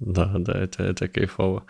[0.00, 1.62] Да, да, это, это кайфово.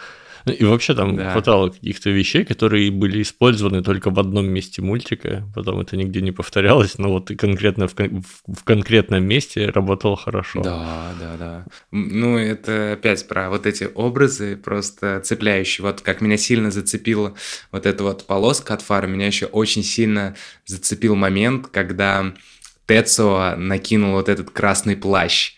[0.46, 1.32] Ну, и вообще там да.
[1.32, 6.30] хватало каких-то вещей, которые были использованы только в одном месте мультика, потом это нигде не
[6.30, 10.62] повторялось, но вот и конкретно в, в конкретном месте работало хорошо.
[10.62, 11.64] Да, да, да.
[11.90, 15.84] Ну, это опять про вот эти образы просто цепляющие.
[15.84, 17.34] Вот как меня сильно зацепила
[17.72, 22.32] вот эта вот полоска от фары, меня еще очень сильно зацепил момент, когда
[22.86, 25.55] Тецо накинул вот этот красный плащ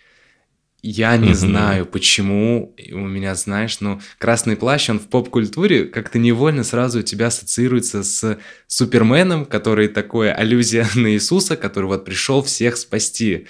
[0.82, 1.34] я не mm-hmm.
[1.34, 7.02] знаю, почему у меня, знаешь, ну, красный плащ, он в поп-культуре как-то невольно сразу у
[7.02, 13.46] тебя ассоциируется с Суперменом, который такое аллюзия на Иисуса, который вот пришел всех спасти.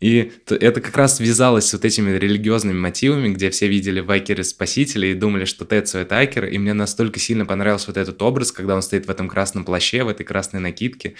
[0.00, 4.44] И это как раз связалось с вот этими религиозными мотивами, где все видели в Акере
[4.44, 8.52] спасителя и думали, что Тецу это Акер, и мне настолько сильно понравился вот этот образ,
[8.52, 11.14] когда он стоит в этом красном плаще, в этой красной накидке,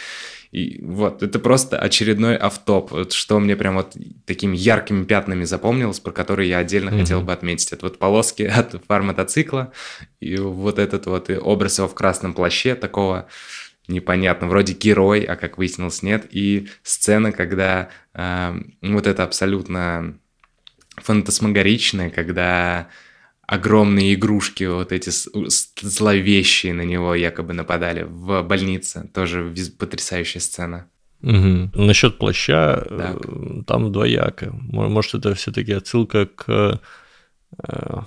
[0.52, 3.96] и вот, это просто очередной автоп, вот, что мне прям вот
[4.26, 7.00] такими яркими пятнами запомнилось, про которые я отдельно mm-hmm.
[7.00, 7.72] хотел бы отметить.
[7.72, 9.72] Это вот полоски от фар мотоцикла,
[10.20, 13.26] и вот этот вот образ его в красном плаще, такого
[13.88, 16.26] непонятно, вроде герой, а как выяснилось, нет.
[16.30, 20.18] И сцена, когда э, вот это абсолютно
[20.96, 22.88] фантасмагоричное, когда
[23.46, 25.10] огромные игрушки, вот эти
[25.80, 29.08] зловещие на него якобы нападали в больнице.
[29.14, 30.88] Тоже потрясающая сцена.
[31.22, 31.70] Угу.
[31.74, 33.16] Насчет плаща, так.
[33.24, 34.52] Э, там двояко.
[34.52, 36.80] Может, это все-таки отсылка к
[37.68, 37.98] э,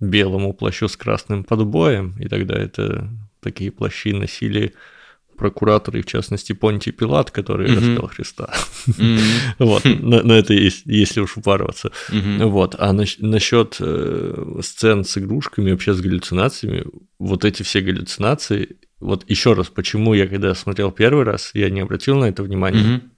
[0.00, 3.08] белому плащу с красным подбоем, и тогда это
[3.40, 4.74] такие плащи носили
[5.36, 7.90] прокураторы, в частности, Понтий Пилат, который mm-hmm.
[7.90, 8.54] распял Христа.
[8.86, 9.20] Mm-hmm.
[9.58, 11.90] вот, на, на это есть, если уж упарываться.
[12.10, 12.44] Mm-hmm.
[12.46, 16.84] Вот, а на, насчет э, сцен с игрушками, вообще с галлюцинациями,
[17.18, 21.80] вот эти все галлюцинации, вот еще раз, почему я когда смотрел первый раз, я не
[21.80, 23.10] обратил на это внимания, mm-hmm.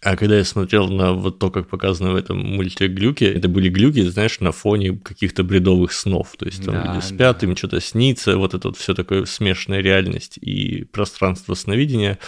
[0.00, 3.68] А когда я смотрел на вот то, как показано в этом мульте глюки, это были
[3.68, 6.34] глюки, знаешь, на фоне каких-то бредовых снов.
[6.38, 7.46] То есть там да, люди спят, да.
[7.46, 12.18] им что-то снится, вот это вот все такое смешанная реальность и пространство сновидения.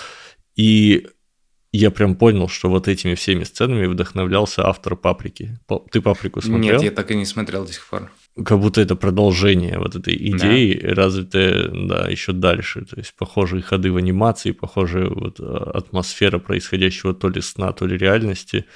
[0.55, 1.07] И
[1.73, 5.59] я прям понял, что вот этими всеми сценами вдохновлялся автор «Паприки».
[5.91, 6.75] Ты «Паприку» смотрел?
[6.75, 8.11] Нет, я так и не смотрел до сих пор
[8.45, 10.95] как будто это продолжение вот этой идеи, да.
[10.95, 12.85] развитое, да, еще дальше.
[12.85, 17.87] То есть похожие ходы в анимации, похожая вот а, атмосфера происходящего то ли сна, то
[17.87, 18.67] ли реальности.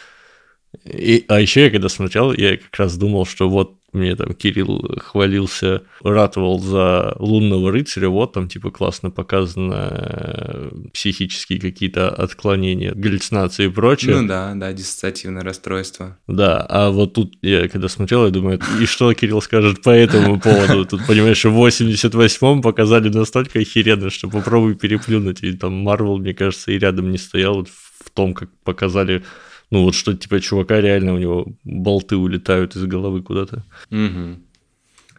[0.85, 4.99] И, а еще я когда смотрел, я как раз думал, что вот мне там Кирилл
[4.99, 13.67] хвалился, ратовал за лунного рыцаря, вот там типа классно показано э, психические какие-то отклонения, галлюцинации
[13.67, 14.21] и прочее.
[14.21, 16.19] Ну да, да, диссоциативное расстройство.
[16.27, 20.41] Да, а вот тут я когда смотрел, я думаю, и что Кирилл скажет по этому
[20.41, 20.85] поводу?
[20.85, 25.43] Тут, понимаешь, в 88-м показали настолько охеренно, что попробуй переплюнуть.
[25.43, 29.23] И там Марвел, мне кажется, и рядом не стоял в том, как показали
[29.71, 33.65] ну, вот что, типа, чувака реально у него болты улетают из головы куда-то.
[33.91, 34.39] Угу.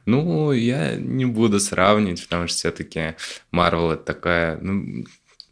[0.05, 3.15] Ну, я не буду сравнивать, потому что все-таки
[3.51, 5.05] Марвел это такая, ну,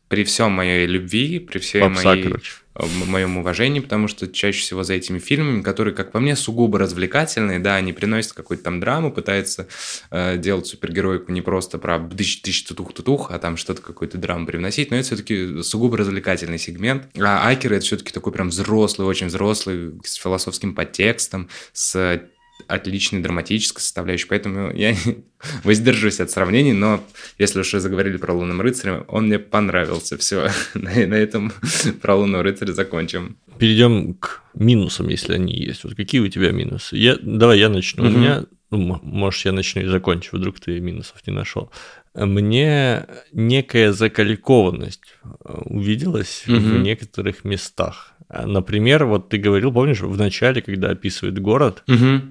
[0.09, 2.51] при всем моей любви, при всей Попса, моей, короче.
[2.75, 6.79] Э, моем уважении, потому что чаще всего за этими фильмами, которые, как по мне, сугубо
[6.79, 9.67] развлекательные, да, они приносят какую-то там драму, пытаются
[10.09, 14.47] э, делать супергероику не просто про тысяч тысяч тутух тутух, а там что-то какую-то драму
[14.47, 17.07] привносить, но это все-таки сугубо развлекательный сегмент.
[17.19, 22.21] А Акеры это все-таки такой прям взрослый, очень взрослый, с философским подтекстом, с
[22.67, 24.95] отличной драматической составляющей, поэтому я
[25.63, 27.03] воздержусь от сравнений, но
[27.37, 30.17] если уж заговорили про Лунным рыцарем, он мне понравился.
[30.17, 31.51] Все, на, на этом
[32.01, 33.37] про Лунного рыцаря закончим.
[33.57, 35.83] Перейдем к минусам, если они есть.
[35.83, 36.95] Вот какие у тебя минусы?
[36.95, 38.03] Я, давай я начну.
[38.03, 38.13] Угу.
[38.13, 41.71] У меня, ну, может, я начну и закончу, вдруг ты минусов не нашел.
[42.15, 45.27] Мне некая закалькованность э,
[45.65, 46.57] увиделась угу.
[46.57, 48.13] в некоторых местах.
[48.29, 52.21] Например, вот ты говорил, помнишь, в начале, когда описывает город, угу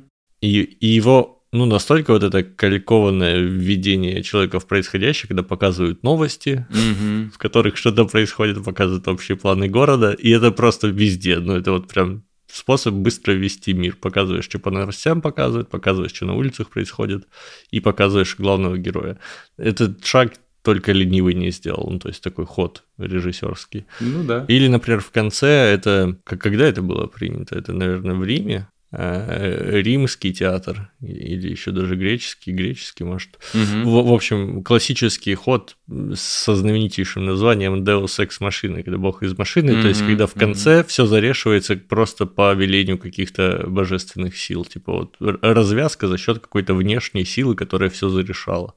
[0.40, 6.66] и, и его ну, настолько вот это калькованное введение человека в происходящее, когда показывают новости,
[6.68, 7.30] Мгм.
[7.30, 11.38] в которых что-то происходит, показывают общие планы города, и это просто везде.
[11.38, 13.96] Ну, это вот прям способ быстро ввести мир.
[13.96, 17.26] Показываешь, что по новостям показывают, показываешь, что на улицах происходит,
[17.70, 19.18] и показываешь главного героя.
[19.56, 23.86] Этот шаг только ленивый не сделал, ну, то есть такой ход режиссерский.
[24.00, 24.44] Ну да.
[24.48, 26.18] Или, например, в конце это...
[26.24, 27.56] как- Когда это было принято?
[27.56, 28.68] Это, наверное, в Риме.
[28.90, 33.38] Э, Римский театр, или еще даже греческий, греческий, может.
[33.54, 33.84] Мгм.
[33.84, 35.76] В, в общем, классический ход
[36.14, 40.84] со знаменитейшим названием Deus Ex Machina, когда бог из машины, то есть когда в конце
[40.84, 47.24] все зарешивается просто по велению каких-то божественных сил, типа вот развязка за счет какой-то внешней
[47.24, 48.74] силы, которая все зарешала.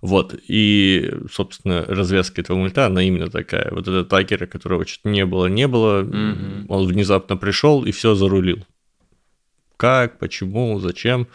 [0.00, 3.70] Вот, и, собственно, развязка этого мульта, она именно такая.
[3.70, 6.66] Вот этот Такера, которого что-то не было, не было, Мгм.
[6.68, 8.66] он внезапно пришел и все зарулил.
[9.76, 11.28] Как, почему, зачем?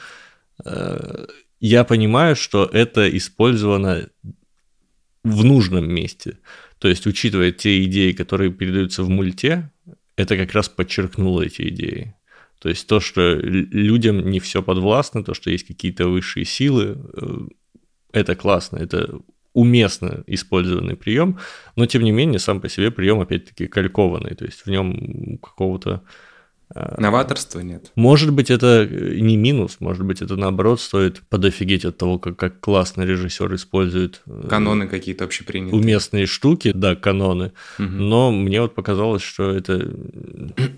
[0.66, 1.26] Э,
[1.60, 4.10] Я понимаю, что это использовано
[5.24, 6.38] в нужном месте.
[6.80, 9.70] То есть, учитывая те идеи, которые передаются в мульте,
[10.16, 12.16] это как раз подчеркнуло эти идеи.
[12.60, 17.38] То есть то, что людям не все подвластно, то, что есть какие-то высшие силы, э,
[18.12, 19.20] это классно, это
[19.54, 21.40] уместно использованный прием,
[21.76, 26.04] но тем не менее сам по себе прием опять-таки калькованный, то есть в нем какого-то
[26.98, 27.92] Новаторства нет.
[27.96, 32.60] может быть, это не минус, может быть, это наоборот стоит подофигеть от того, как, как
[32.60, 35.82] классно режиссер использует э, Каноны какие-то общепринятые.
[35.82, 37.54] уместные штуки, да, каноны.
[37.80, 38.10] Мгм.
[38.10, 39.74] Но мне вот показалось, что это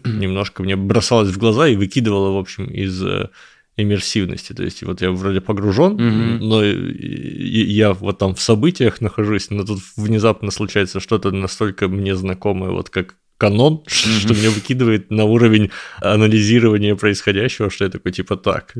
[0.05, 3.29] немножко мне бросалось в глаза и выкидывало, в общем, из э,
[3.77, 4.53] иммерсивности.
[4.53, 6.39] То есть вот я вроде погружен, Мгм.
[6.47, 12.71] но я вот там в событиях нахожусь, но тут внезапно случается что-то настолько мне знакомое,
[12.71, 18.75] вот как канон, что меня выкидывает на уровень анализирования происходящего, что я такой типа так,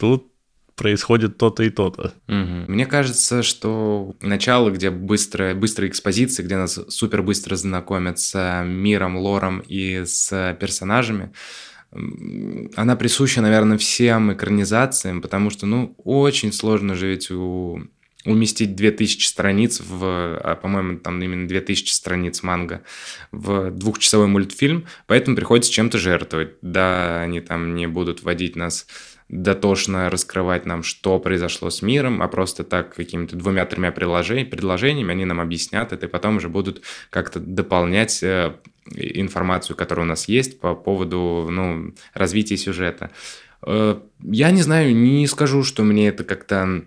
[0.00, 0.28] тут
[0.76, 2.14] происходит то-то и то-то.
[2.26, 9.18] Мне кажется, что начало, где быстрая, быстрая экспозиция, где нас супер быстро знакомят с миром,
[9.18, 11.32] лором и с персонажами,
[11.92, 17.82] м, она присуща, наверное, всем экранизациям, потому что, ну, очень сложно ведь у-
[18.28, 22.82] уместить 2000 страниц в, а, по-моему, там именно 2000 страниц манга
[23.32, 26.52] в двухчасовой мультфильм, поэтому приходится чем-то жертвовать.
[26.62, 28.86] Да, они там не будут вводить нас
[29.28, 35.40] дотошно раскрывать нам, что произошло с миром, а просто так какими-то двумя-тремя предложениями они нам
[35.40, 38.54] объяснят это, и потом уже будут как-то дополнять э,
[38.94, 43.10] информацию, которая у нас есть по поводу ну, развития сюжета.
[43.62, 46.84] Э, Я не знаю, не скажу, что мне это как-то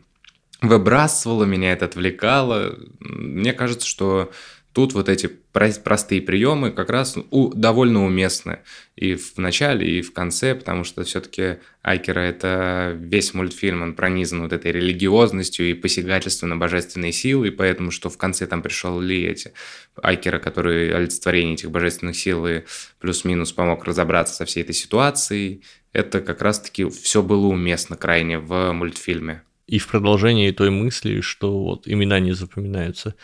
[0.62, 2.78] выбрасывало, меня это отвлекало.
[3.00, 4.32] Мне кажется, что
[4.74, 8.60] тут вот эти про- простые приемы как раз у- довольно уместны
[8.96, 14.44] и в начале, и в конце, потому что все-таки Айкера это весь мультфильм, он пронизан
[14.44, 19.00] вот этой религиозностью и посягательством на божественные силы, и поэтому, что в конце там пришел
[19.02, 19.54] Ли эти
[20.02, 22.62] Айкера, который олицетворение этих божественных сил и
[23.00, 28.72] плюс-минус помог разобраться со всей этой ситуацией, это как раз-таки все было уместно крайне в
[28.72, 29.44] мультфильме.
[29.74, 33.16] И в продолжении той мысли, что вот имена не запоминаются.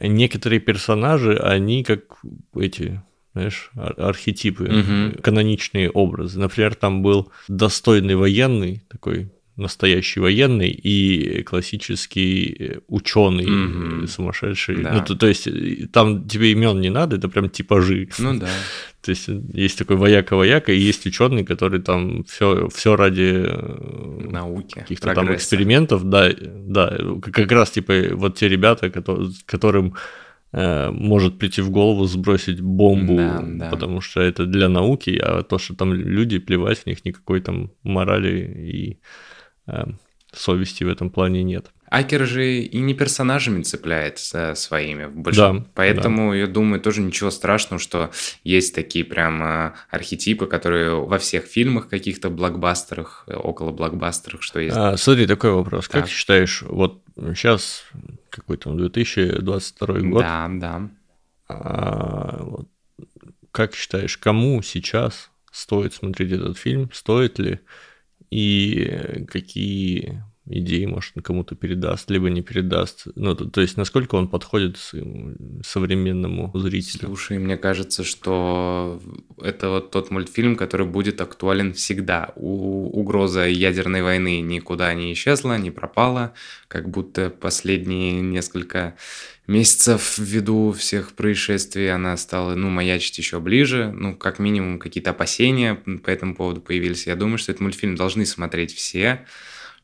[0.00, 2.00] Некоторые персонажи, они как
[2.56, 3.02] эти,
[3.34, 5.12] знаешь, ар- архетипы, Мгм.
[5.22, 6.40] каноничные образы.
[6.40, 14.06] Например, там был достойный военный, такой настоящий военный и классический ученый Мгм.
[14.08, 14.82] сумасшедший.
[14.82, 14.92] Да.
[14.94, 18.08] Ну, то, то есть э, там тебе имен не надо, это прям типажи.
[18.18, 18.48] Ну да.
[19.04, 24.74] То есть есть такой вояка-вояка, и есть ученый, который там все, все ради э, Науки.
[24.80, 25.36] каких-то там прогресса.
[25.44, 29.94] экспериментов, да, да, как раз типа вот те ребята, кото- которым
[30.52, 33.70] э, может прийти в голову сбросить бомбу, Да, да.
[33.70, 37.70] потому что это для науки, а то, что там люди, плевать в них, никакой там
[37.82, 38.40] морали
[38.72, 38.96] и э,
[40.32, 41.70] совести в этом плане нет.
[41.90, 45.60] Акер же и не персонажами цепляет со своими в большом.
[45.60, 48.10] Да, Поэтому, я думаю, тоже ничего страшного, что
[48.42, 54.58] есть такие прям а, архетипы, которые во всех фильмах каких-то блокбастерах, э, около блокбастерах, что
[54.58, 54.76] есть.
[54.76, 55.86] А, смотри, такой вопрос.
[55.86, 56.10] Как Так.
[56.10, 57.84] считаешь, вот сейчас
[58.28, 60.90] какой там 2022 год, Да, да.
[61.48, 62.68] А, вот,
[63.52, 66.90] как считаешь, кому сейчас стоит смотреть этот фильм?
[66.92, 67.60] Стоит ли?
[68.34, 73.06] И какие идеи, может, он кому-то передаст, либо не передаст?
[73.14, 74.94] Ну, то, то есть, насколько он подходит с-
[75.64, 77.06] современному зрителю?
[77.06, 79.00] Слушай, мне кажется, что
[79.40, 82.32] это вот тот мультфильм, который будет актуален всегда.
[82.36, 86.34] У- угроза ядерной войны никуда не исчезла, не пропала,
[86.68, 88.94] как будто последние несколько
[89.46, 93.92] месяцев ввиду всех происшествий она стала, ну, маячить еще ближе.
[93.94, 97.06] Ну, как минимум, какие-то опасения по этому поводу появились.
[97.06, 99.26] Я думаю, что этот мультфильм должны смотреть все,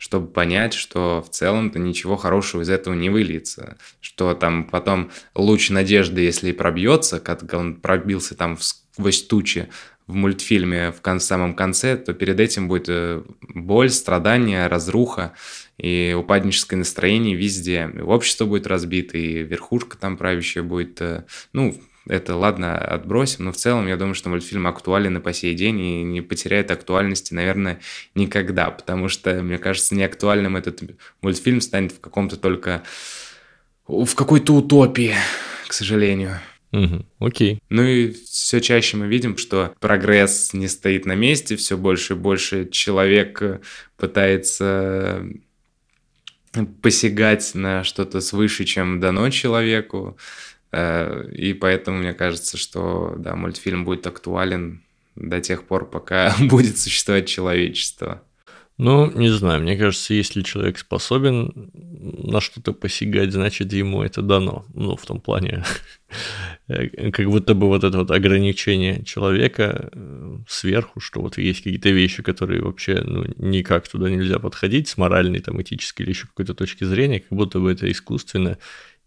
[0.01, 5.68] чтобы понять, что в целом-то ничего хорошего из этого не выльется, что там потом луч
[5.68, 9.68] надежды, если и пробьется, как он пробился там сквозь тучи,
[10.07, 15.34] в мультфильме в кон- самом конце, то перед этим будет э, боль, страдания, разруха
[15.78, 17.88] и упадническое настроение везде.
[17.94, 23.53] И общество будет разбито, и верхушка там правящая будет, э, ну, это ладно, отбросим, но
[23.53, 27.34] в целом я думаю, что мультфильм актуален и по сей день и не потеряет актуальности,
[27.34, 27.80] наверное,
[28.14, 30.82] никогда, потому что, мне кажется, неактуальным этот
[31.22, 32.82] мультфильм станет в каком-то только...
[33.86, 35.14] в какой-то утопии,
[35.68, 36.40] к сожалению.
[36.72, 37.61] Угу, окей.
[37.68, 42.16] Ну и все чаще мы видим, что прогресс не стоит на месте, все больше и
[42.16, 43.42] больше человек
[43.96, 45.26] пытается
[46.82, 50.16] посягать на что-то свыше, чем дано человеку.
[50.72, 54.82] Э, и поэтому мне кажется, что да, мультфильм будет актуален
[55.16, 58.22] до тех пор, пока будет существовать человечество.
[58.82, 64.64] Ну, не знаю, мне кажется, если человек способен на что-то посягать, значит, ему это дано.
[64.72, 65.64] Ну, в том плане,
[66.66, 72.22] как будто бы вот это вот ограничение человека э, сверху, что вот есть какие-то вещи,
[72.22, 76.84] которые вообще ну, никак туда нельзя подходить с моральной, там, этической или еще какой-то точки
[76.84, 78.56] зрения, как будто бы это искусственно.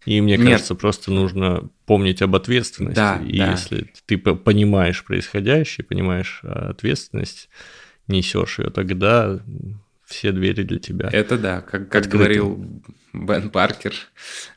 [0.04, 0.46] И мне Нет.
[0.48, 2.96] кажется, просто нужно помнить об ответственности.
[2.96, 3.52] Да, и да.
[3.52, 7.48] если ты понимаешь происходящее, понимаешь а, ответственность,
[8.06, 9.40] несешь ее, тогда
[10.04, 11.08] все двери для тебя.
[11.10, 12.82] Это да, как, как говорил
[13.12, 13.94] Бен Паркер,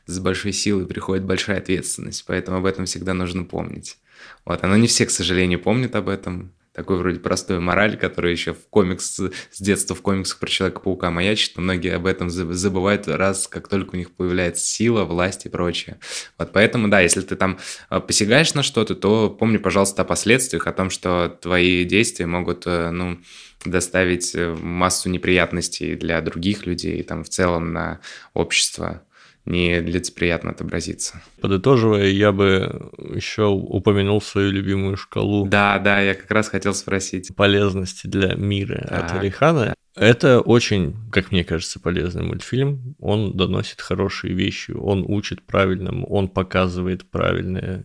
[0.06, 3.96] с большой силой приходит большая ответственность, поэтому об этом всегда нужно помнить.
[4.44, 8.54] Вот, оно не все, к сожалению, помнят об этом, такой вроде простой мораль, который еще
[8.54, 13.48] в комикс, с детства в комиксах про Человека-паука маячит, но многие об этом забывают раз,
[13.48, 15.98] как только у них появляется сила, власть и прочее.
[16.38, 17.58] Вот поэтому, да, если ты там
[17.88, 22.62] а, посягаешь на что-то, то помни, пожалуйста, о последствиях, о том, что твои действия могут,
[22.66, 23.18] э, ну,
[23.64, 27.98] доставить э, массу неприятностей для других людей, там, в целом на
[28.34, 29.02] общество
[29.48, 31.22] нелицеприятно отобразится.
[31.40, 35.46] Подытоживая, я бы еще упомянул свою любимую шкалу.
[35.46, 37.34] Да, да, я как раз хотел спросить.
[37.34, 39.74] Полезности для мира так, от Алихана.
[39.94, 42.94] Это очень, как мне кажется, полезный мультфильм.
[43.00, 47.84] Он доносит хорошие вещи, он учит правильному, он показывает правильное,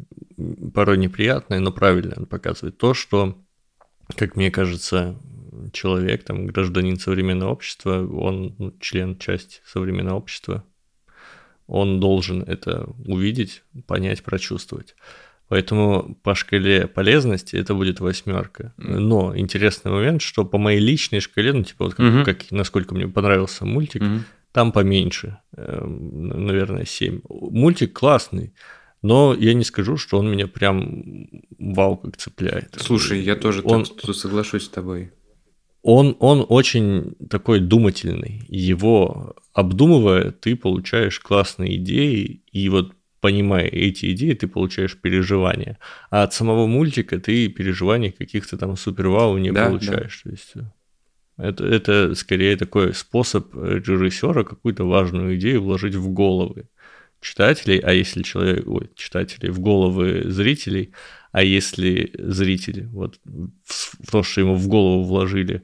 [0.73, 2.17] порой неприятное, но правильное.
[2.17, 3.41] Он показывает то, что,
[4.15, 5.17] как мне кажется,
[5.71, 10.63] человек, там, гражданин современного общества, он ну, член, часть современного общества,
[11.67, 14.95] он должен это увидеть, понять, прочувствовать.
[15.49, 18.73] Поэтому по шкале полезности это будет восьмерка.
[18.77, 22.23] Но интересный момент, что по моей личной шкале, ну, типа, вот как, угу.
[22.23, 24.19] как насколько мне понравился мультик, угу.
[24.51, 27.21] там поменьше, эм, наверное, 7.
[27.29, 28.53] Мультик классный,
[29.01, 31.27] но я не скажу, что он меня прям
[31.59, 32.75] вау как цепляет.
[32.79, 33.85] Слушай, я тоже он...
[33.85, 35.11] так соглашусь с тобой
[35.83, 38.41] он, он очень такой думательный.
[38.47, 45.77] Его обдумывая, ты получаешь классные идеи, и вот понимая эти идеи, ты получаешь переживания.
[46.09, 50.21] А от самого мультика ты переживаний каких-то там супер-вау не да, получаешь.
[50.23, 50.29] Да.
[50.29, 50.61] То есть э,
[51.37, 56.67] это, это скорее такой способ режиссера какую-то важную идею вложить в головы
[57.19, 60.91] читателей, а если человек, ой, читателей, в головы зрителей,
[61.33, 63.19] а если зритель вот
[64.09, 65.63] то, что ему в голову вложили,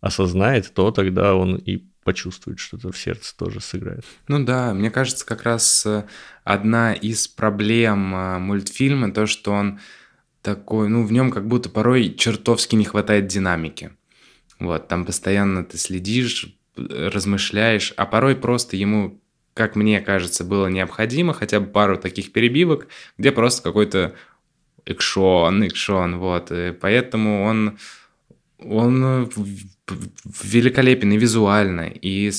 [0.00, 4.04] осознает, то тогда он и почувствует что-то в сердце тоже сыграет.
[4.28, 6.04] Ну да, мне кажется, как раз э,
[6.44, 9.80] одна из проблем э, мультфильма то, что он
[10.42, 13.90] такой, ну в нем как будто порой чертовски не хватает динамики.
[14.60, 19.18] Вот, там постоянно ты следишь, размышляешь, а порой просто ему,
[19.54, 22.86] как мне кажется, было необходимо хотя бы пару таких перебивок,
[23.16, 24.14] где просто какой-то
[24.86, 26.50] экшон, экшон, вот.
[26.50, 27.78] И поэтому он,
[28.58, 29.30] он
[30.42, 32.30] великолепен и визуально, и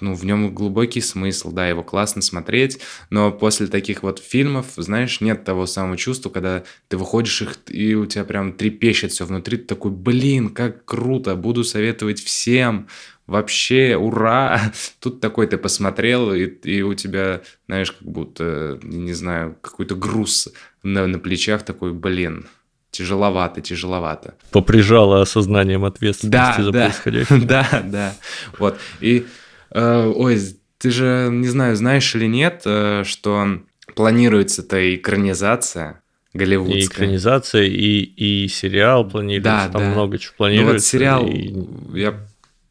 [0.00, 2.80] ну, в нем глубокий смысл, да, его классно смотреть,
[3.10, 7.94] но после таких вот фильмов, знаешь, нет того самого чувства, когда ты выходишь их, и
[7.94, 12.88] у тебя прям трепещет все внутри, ты такой, блин, как круто, буду советовать всем,
[13.26, 14.60] вообще, ура!
[15.00, 20.48] Тут такой ты посмотрел, и, и у тебя, знаешь, как будто, не знаю, какой-то груз
[20.82, 22.46] на, на плечах такой, блин,
[22.90, 24.34] тяжеловато, тяжеловато.
[24.50, 27.40] Поприжало осознанием ответственности да, за да, происходящее.
[27.46, 28.14] Да, да,
[28.58, 28.78] вот.
[29.00, 29.26] И,
[29.70, 30.38] э, ой,
[30.78, 33.60] ты же, не знаю, знаешь или нет, э, что
[33.94, 36.02] планируется-то экранизация
[36.34, 36.80] голливудская.
[36.80, 39.90] И экранизация, и, и сериал планируется, да, там да.
[39.90, 40.72] много чего планируется.
[40.72, 41.98] Ну вот сериал, и...
[41.98, 42.14] я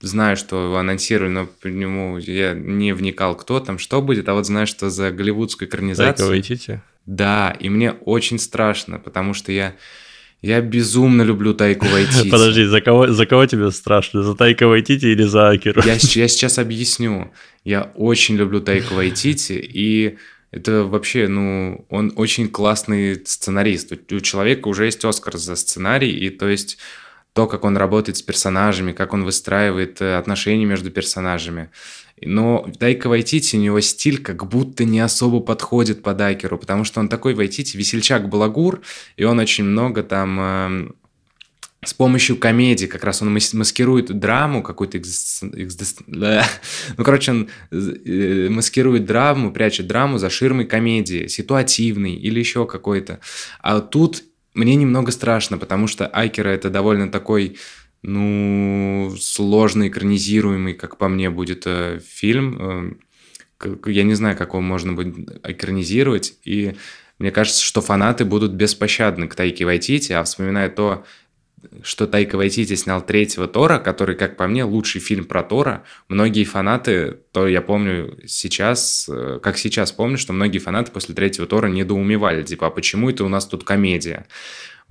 [0.02, 4.34] знаю, что его анонсировали, но по нему я не вникал, кто там, что будет, а
[4.34, 6.16] вот знаю, что за голливудскую экранизацию...
[6.16, 6.82] Тайка Вайтити?
[7.06, 9.76] Да, и мне очень страшно, потому что я
[10.43, 12.30] Я безумно люблю Тайку Вайтити.
[12.32, 14.24] Подожди, за кого, за кого тебе страшно?
[14.24, 15.82] За Тайка Вайтити или за Акеру?
[15.86, 17.32] Я, я сейчас объясню.
[17.64, 20.18] Я очень люблю Тайку Вайтити, и
[20.52, 23.91] это вообще, ну, он очень классный сценарист.
[23.91, 26.78] У, у человека уже есть Оскар за сценарий, и то есть
[27.34, 31.69] то, как он работает с персонажами, как он выстраивает э, отношения между персонажами.
[32.23, 36.99] Но Дайка Вайтити, у него стиль как будто не особо подходит по Дайкеру, потому что
[36.99, 38.82] он такой Вайтити, весельчак-балагур,
[39.15, 40.91] и он очень много там э,
[41.84, 44.99] с помощью комедии, как раз он маскирует драму, какую-то
[45.41, 53.19] ну, короче, он э, маскирует драму, прячет драму за ширмой комедии, ситуативной или еще какой-то.
[53.61, 54.23] А тут
[54.54, 57.58] мне немного страшно, потому что Айкера это довольно такой,
[58.02, 62.97] ну, сложно экранизируемый, как по мне, будет э, фильм.
[63.64, 66.76] Э, я не знаю, как его можно будет экранизировать, и
[67.20, 71.06] мне кажется, что фанаты будут беспощадны к Тайке Вайтити, а вспоминая то,
[71.84, 75.84] что Тайка Вайтити снял третьего Тора, который, как по мне, лучший фильм про Тора.
[76.07, 81.47] Многие фанаты, то я помню сейчас, э, как сейчас помню, что многие фанаты после третьего
[81.47, 84.28] Тора недоумевали, типа, а почему это у нас тут комедия?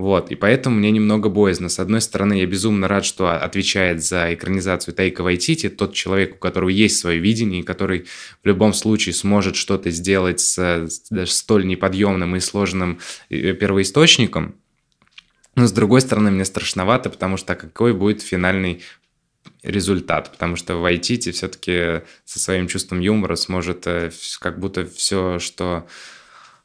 [0.01, 1.69] Вот, и поэтому мне немного боязно.
[1.69, 6.39] С одной стороны, я безумно рад, что отвечает за экранизацию Тайка Вайтити, тот человек, у
[6.39, 8.07] которого есть свое видение, который
[8.43, 12.99] в любом случае сможет что-то сделать с даже столь неподъемным и сложным
[13.29, 14.55] э, первоисточником.
[15.61, 18.83] Но с другой стороны, мне страшновато, потому что какой будет финальный
[19.63, 25.39] результат, потому что в IT все-таки со своим чувством юмора сможет э, как будто все,
[25.39, 25.87] что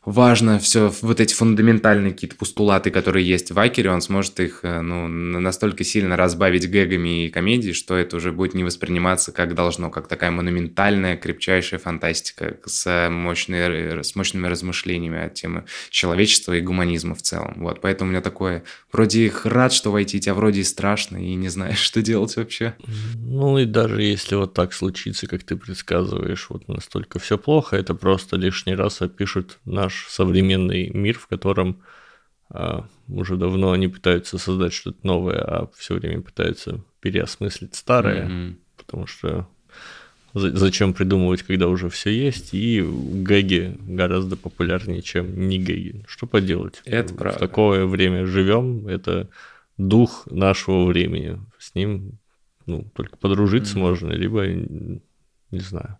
[0.05, 4.81] важно все, вот эти фундаментальные какие-то постулаты, которые есть в Акере, он сможет их э,
[4.81, 9.89] ну, настолько сильно разбавить гэгами и комедией, что это уже будет не восприниматься как должно,
[9.89, 17.15] как такая монументальная, крепчайшая фантастика с, мощной, с мощными размышлениями о теме человечества и гуманизма
[17.15, 17.55] в целом.
[17.57, 21.33] Вот, поэтому у меня такое, вроде их рад, что войти, а вроде и страшно, и
[21.35, 22.75] не знаешь, что делать вообще.
[23.15, 27.93] Ну и даже если вот так случится, как ты предсказываешь, вот настолько все плохо, это
[27.95, 31.81] просто лишний раз опишут наш наш современный мир, в котором
[32.49, 38.55] а, уже давно они пытаются создать что-то новое, а все время пытаются переосмыслить старое, mm-hmm.
[38.77, 39.47] потому что
[40.33, 46.03] зачем придумывать, когда уже все есть, и гэги гораздо популярнее, чем не гэги.
[46.07, 46.81] Что поделать?
[46.83, 47.39] Это в правда.
[47.39, 49.29] такое время живем, это
[49.77, 51.39] дух нашего времени.
[51.57, 52.19] С ним
[52.65, 53.79] ну, только подружиться mm-hmm.
[53.79, 54.45] можно, либо
[55.55, 55.97] не знаю.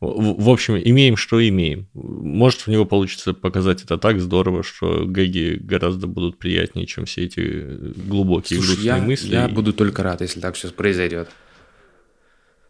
[0.00, 1.88] В, в общем, имеем, что имеем.
[1.94, 7.24] Может, у него получится показать это так здорово, что гэги гораздо будут приятнее, чем все
[7.24, 7.64] эти
[8.08, 9.32] глубокие Слушай, грустные я, мысли.
[9.32, 11.28] Я буду только рад, если так все произойдет.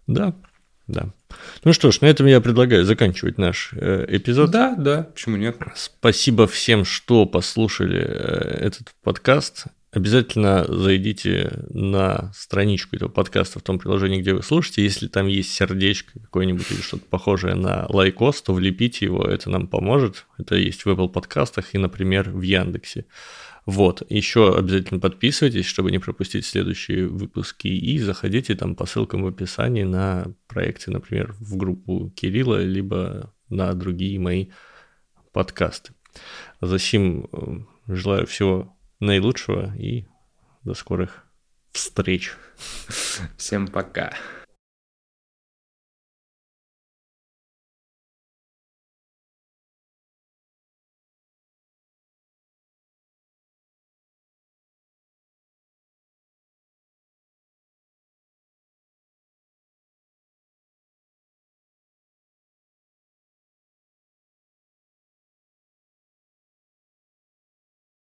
[0.07, 0.35] Да,
[0.87, 1.13] да.
[1.65, 4.51] Ну что ж, на этом я предлагаю заканчивать наш э, эпизод.
[4.51, 5.57] Да, да, почему нет?
[5.75, 9.67] Спасибо всем, что послушали э, этот подкаст.
[9.97, 14.85] Обязательно зайдите на страничку этого подкаста в том приложении, где вы слушаете.
[14.85, 19.69] Если там есть сердечко какое-нибудь или что-то похожее на лайкос, то влепите его, это нам
[19.69, 20.27] поможет.
[20.37, 23.07] Это есть в Apple подкастах и, например, в Яндексе.
[23.65, 29.29] Вот, еще обязательно подписывайтесь, чтобы не пропустить следующие выпуски, и заходите там по ссылкам в
[29.29, 34.49] описании на проекты, например, в группу Кирилла, либо на другие мои
[35.33, 35.95] подкасты.
[36.61, 40.07] Засим э, желаю всего наилучшего и
[40.65, 41.25] до скорых
[41.73, 42.35] встреч.
[43.37, 44.13] Всем пока.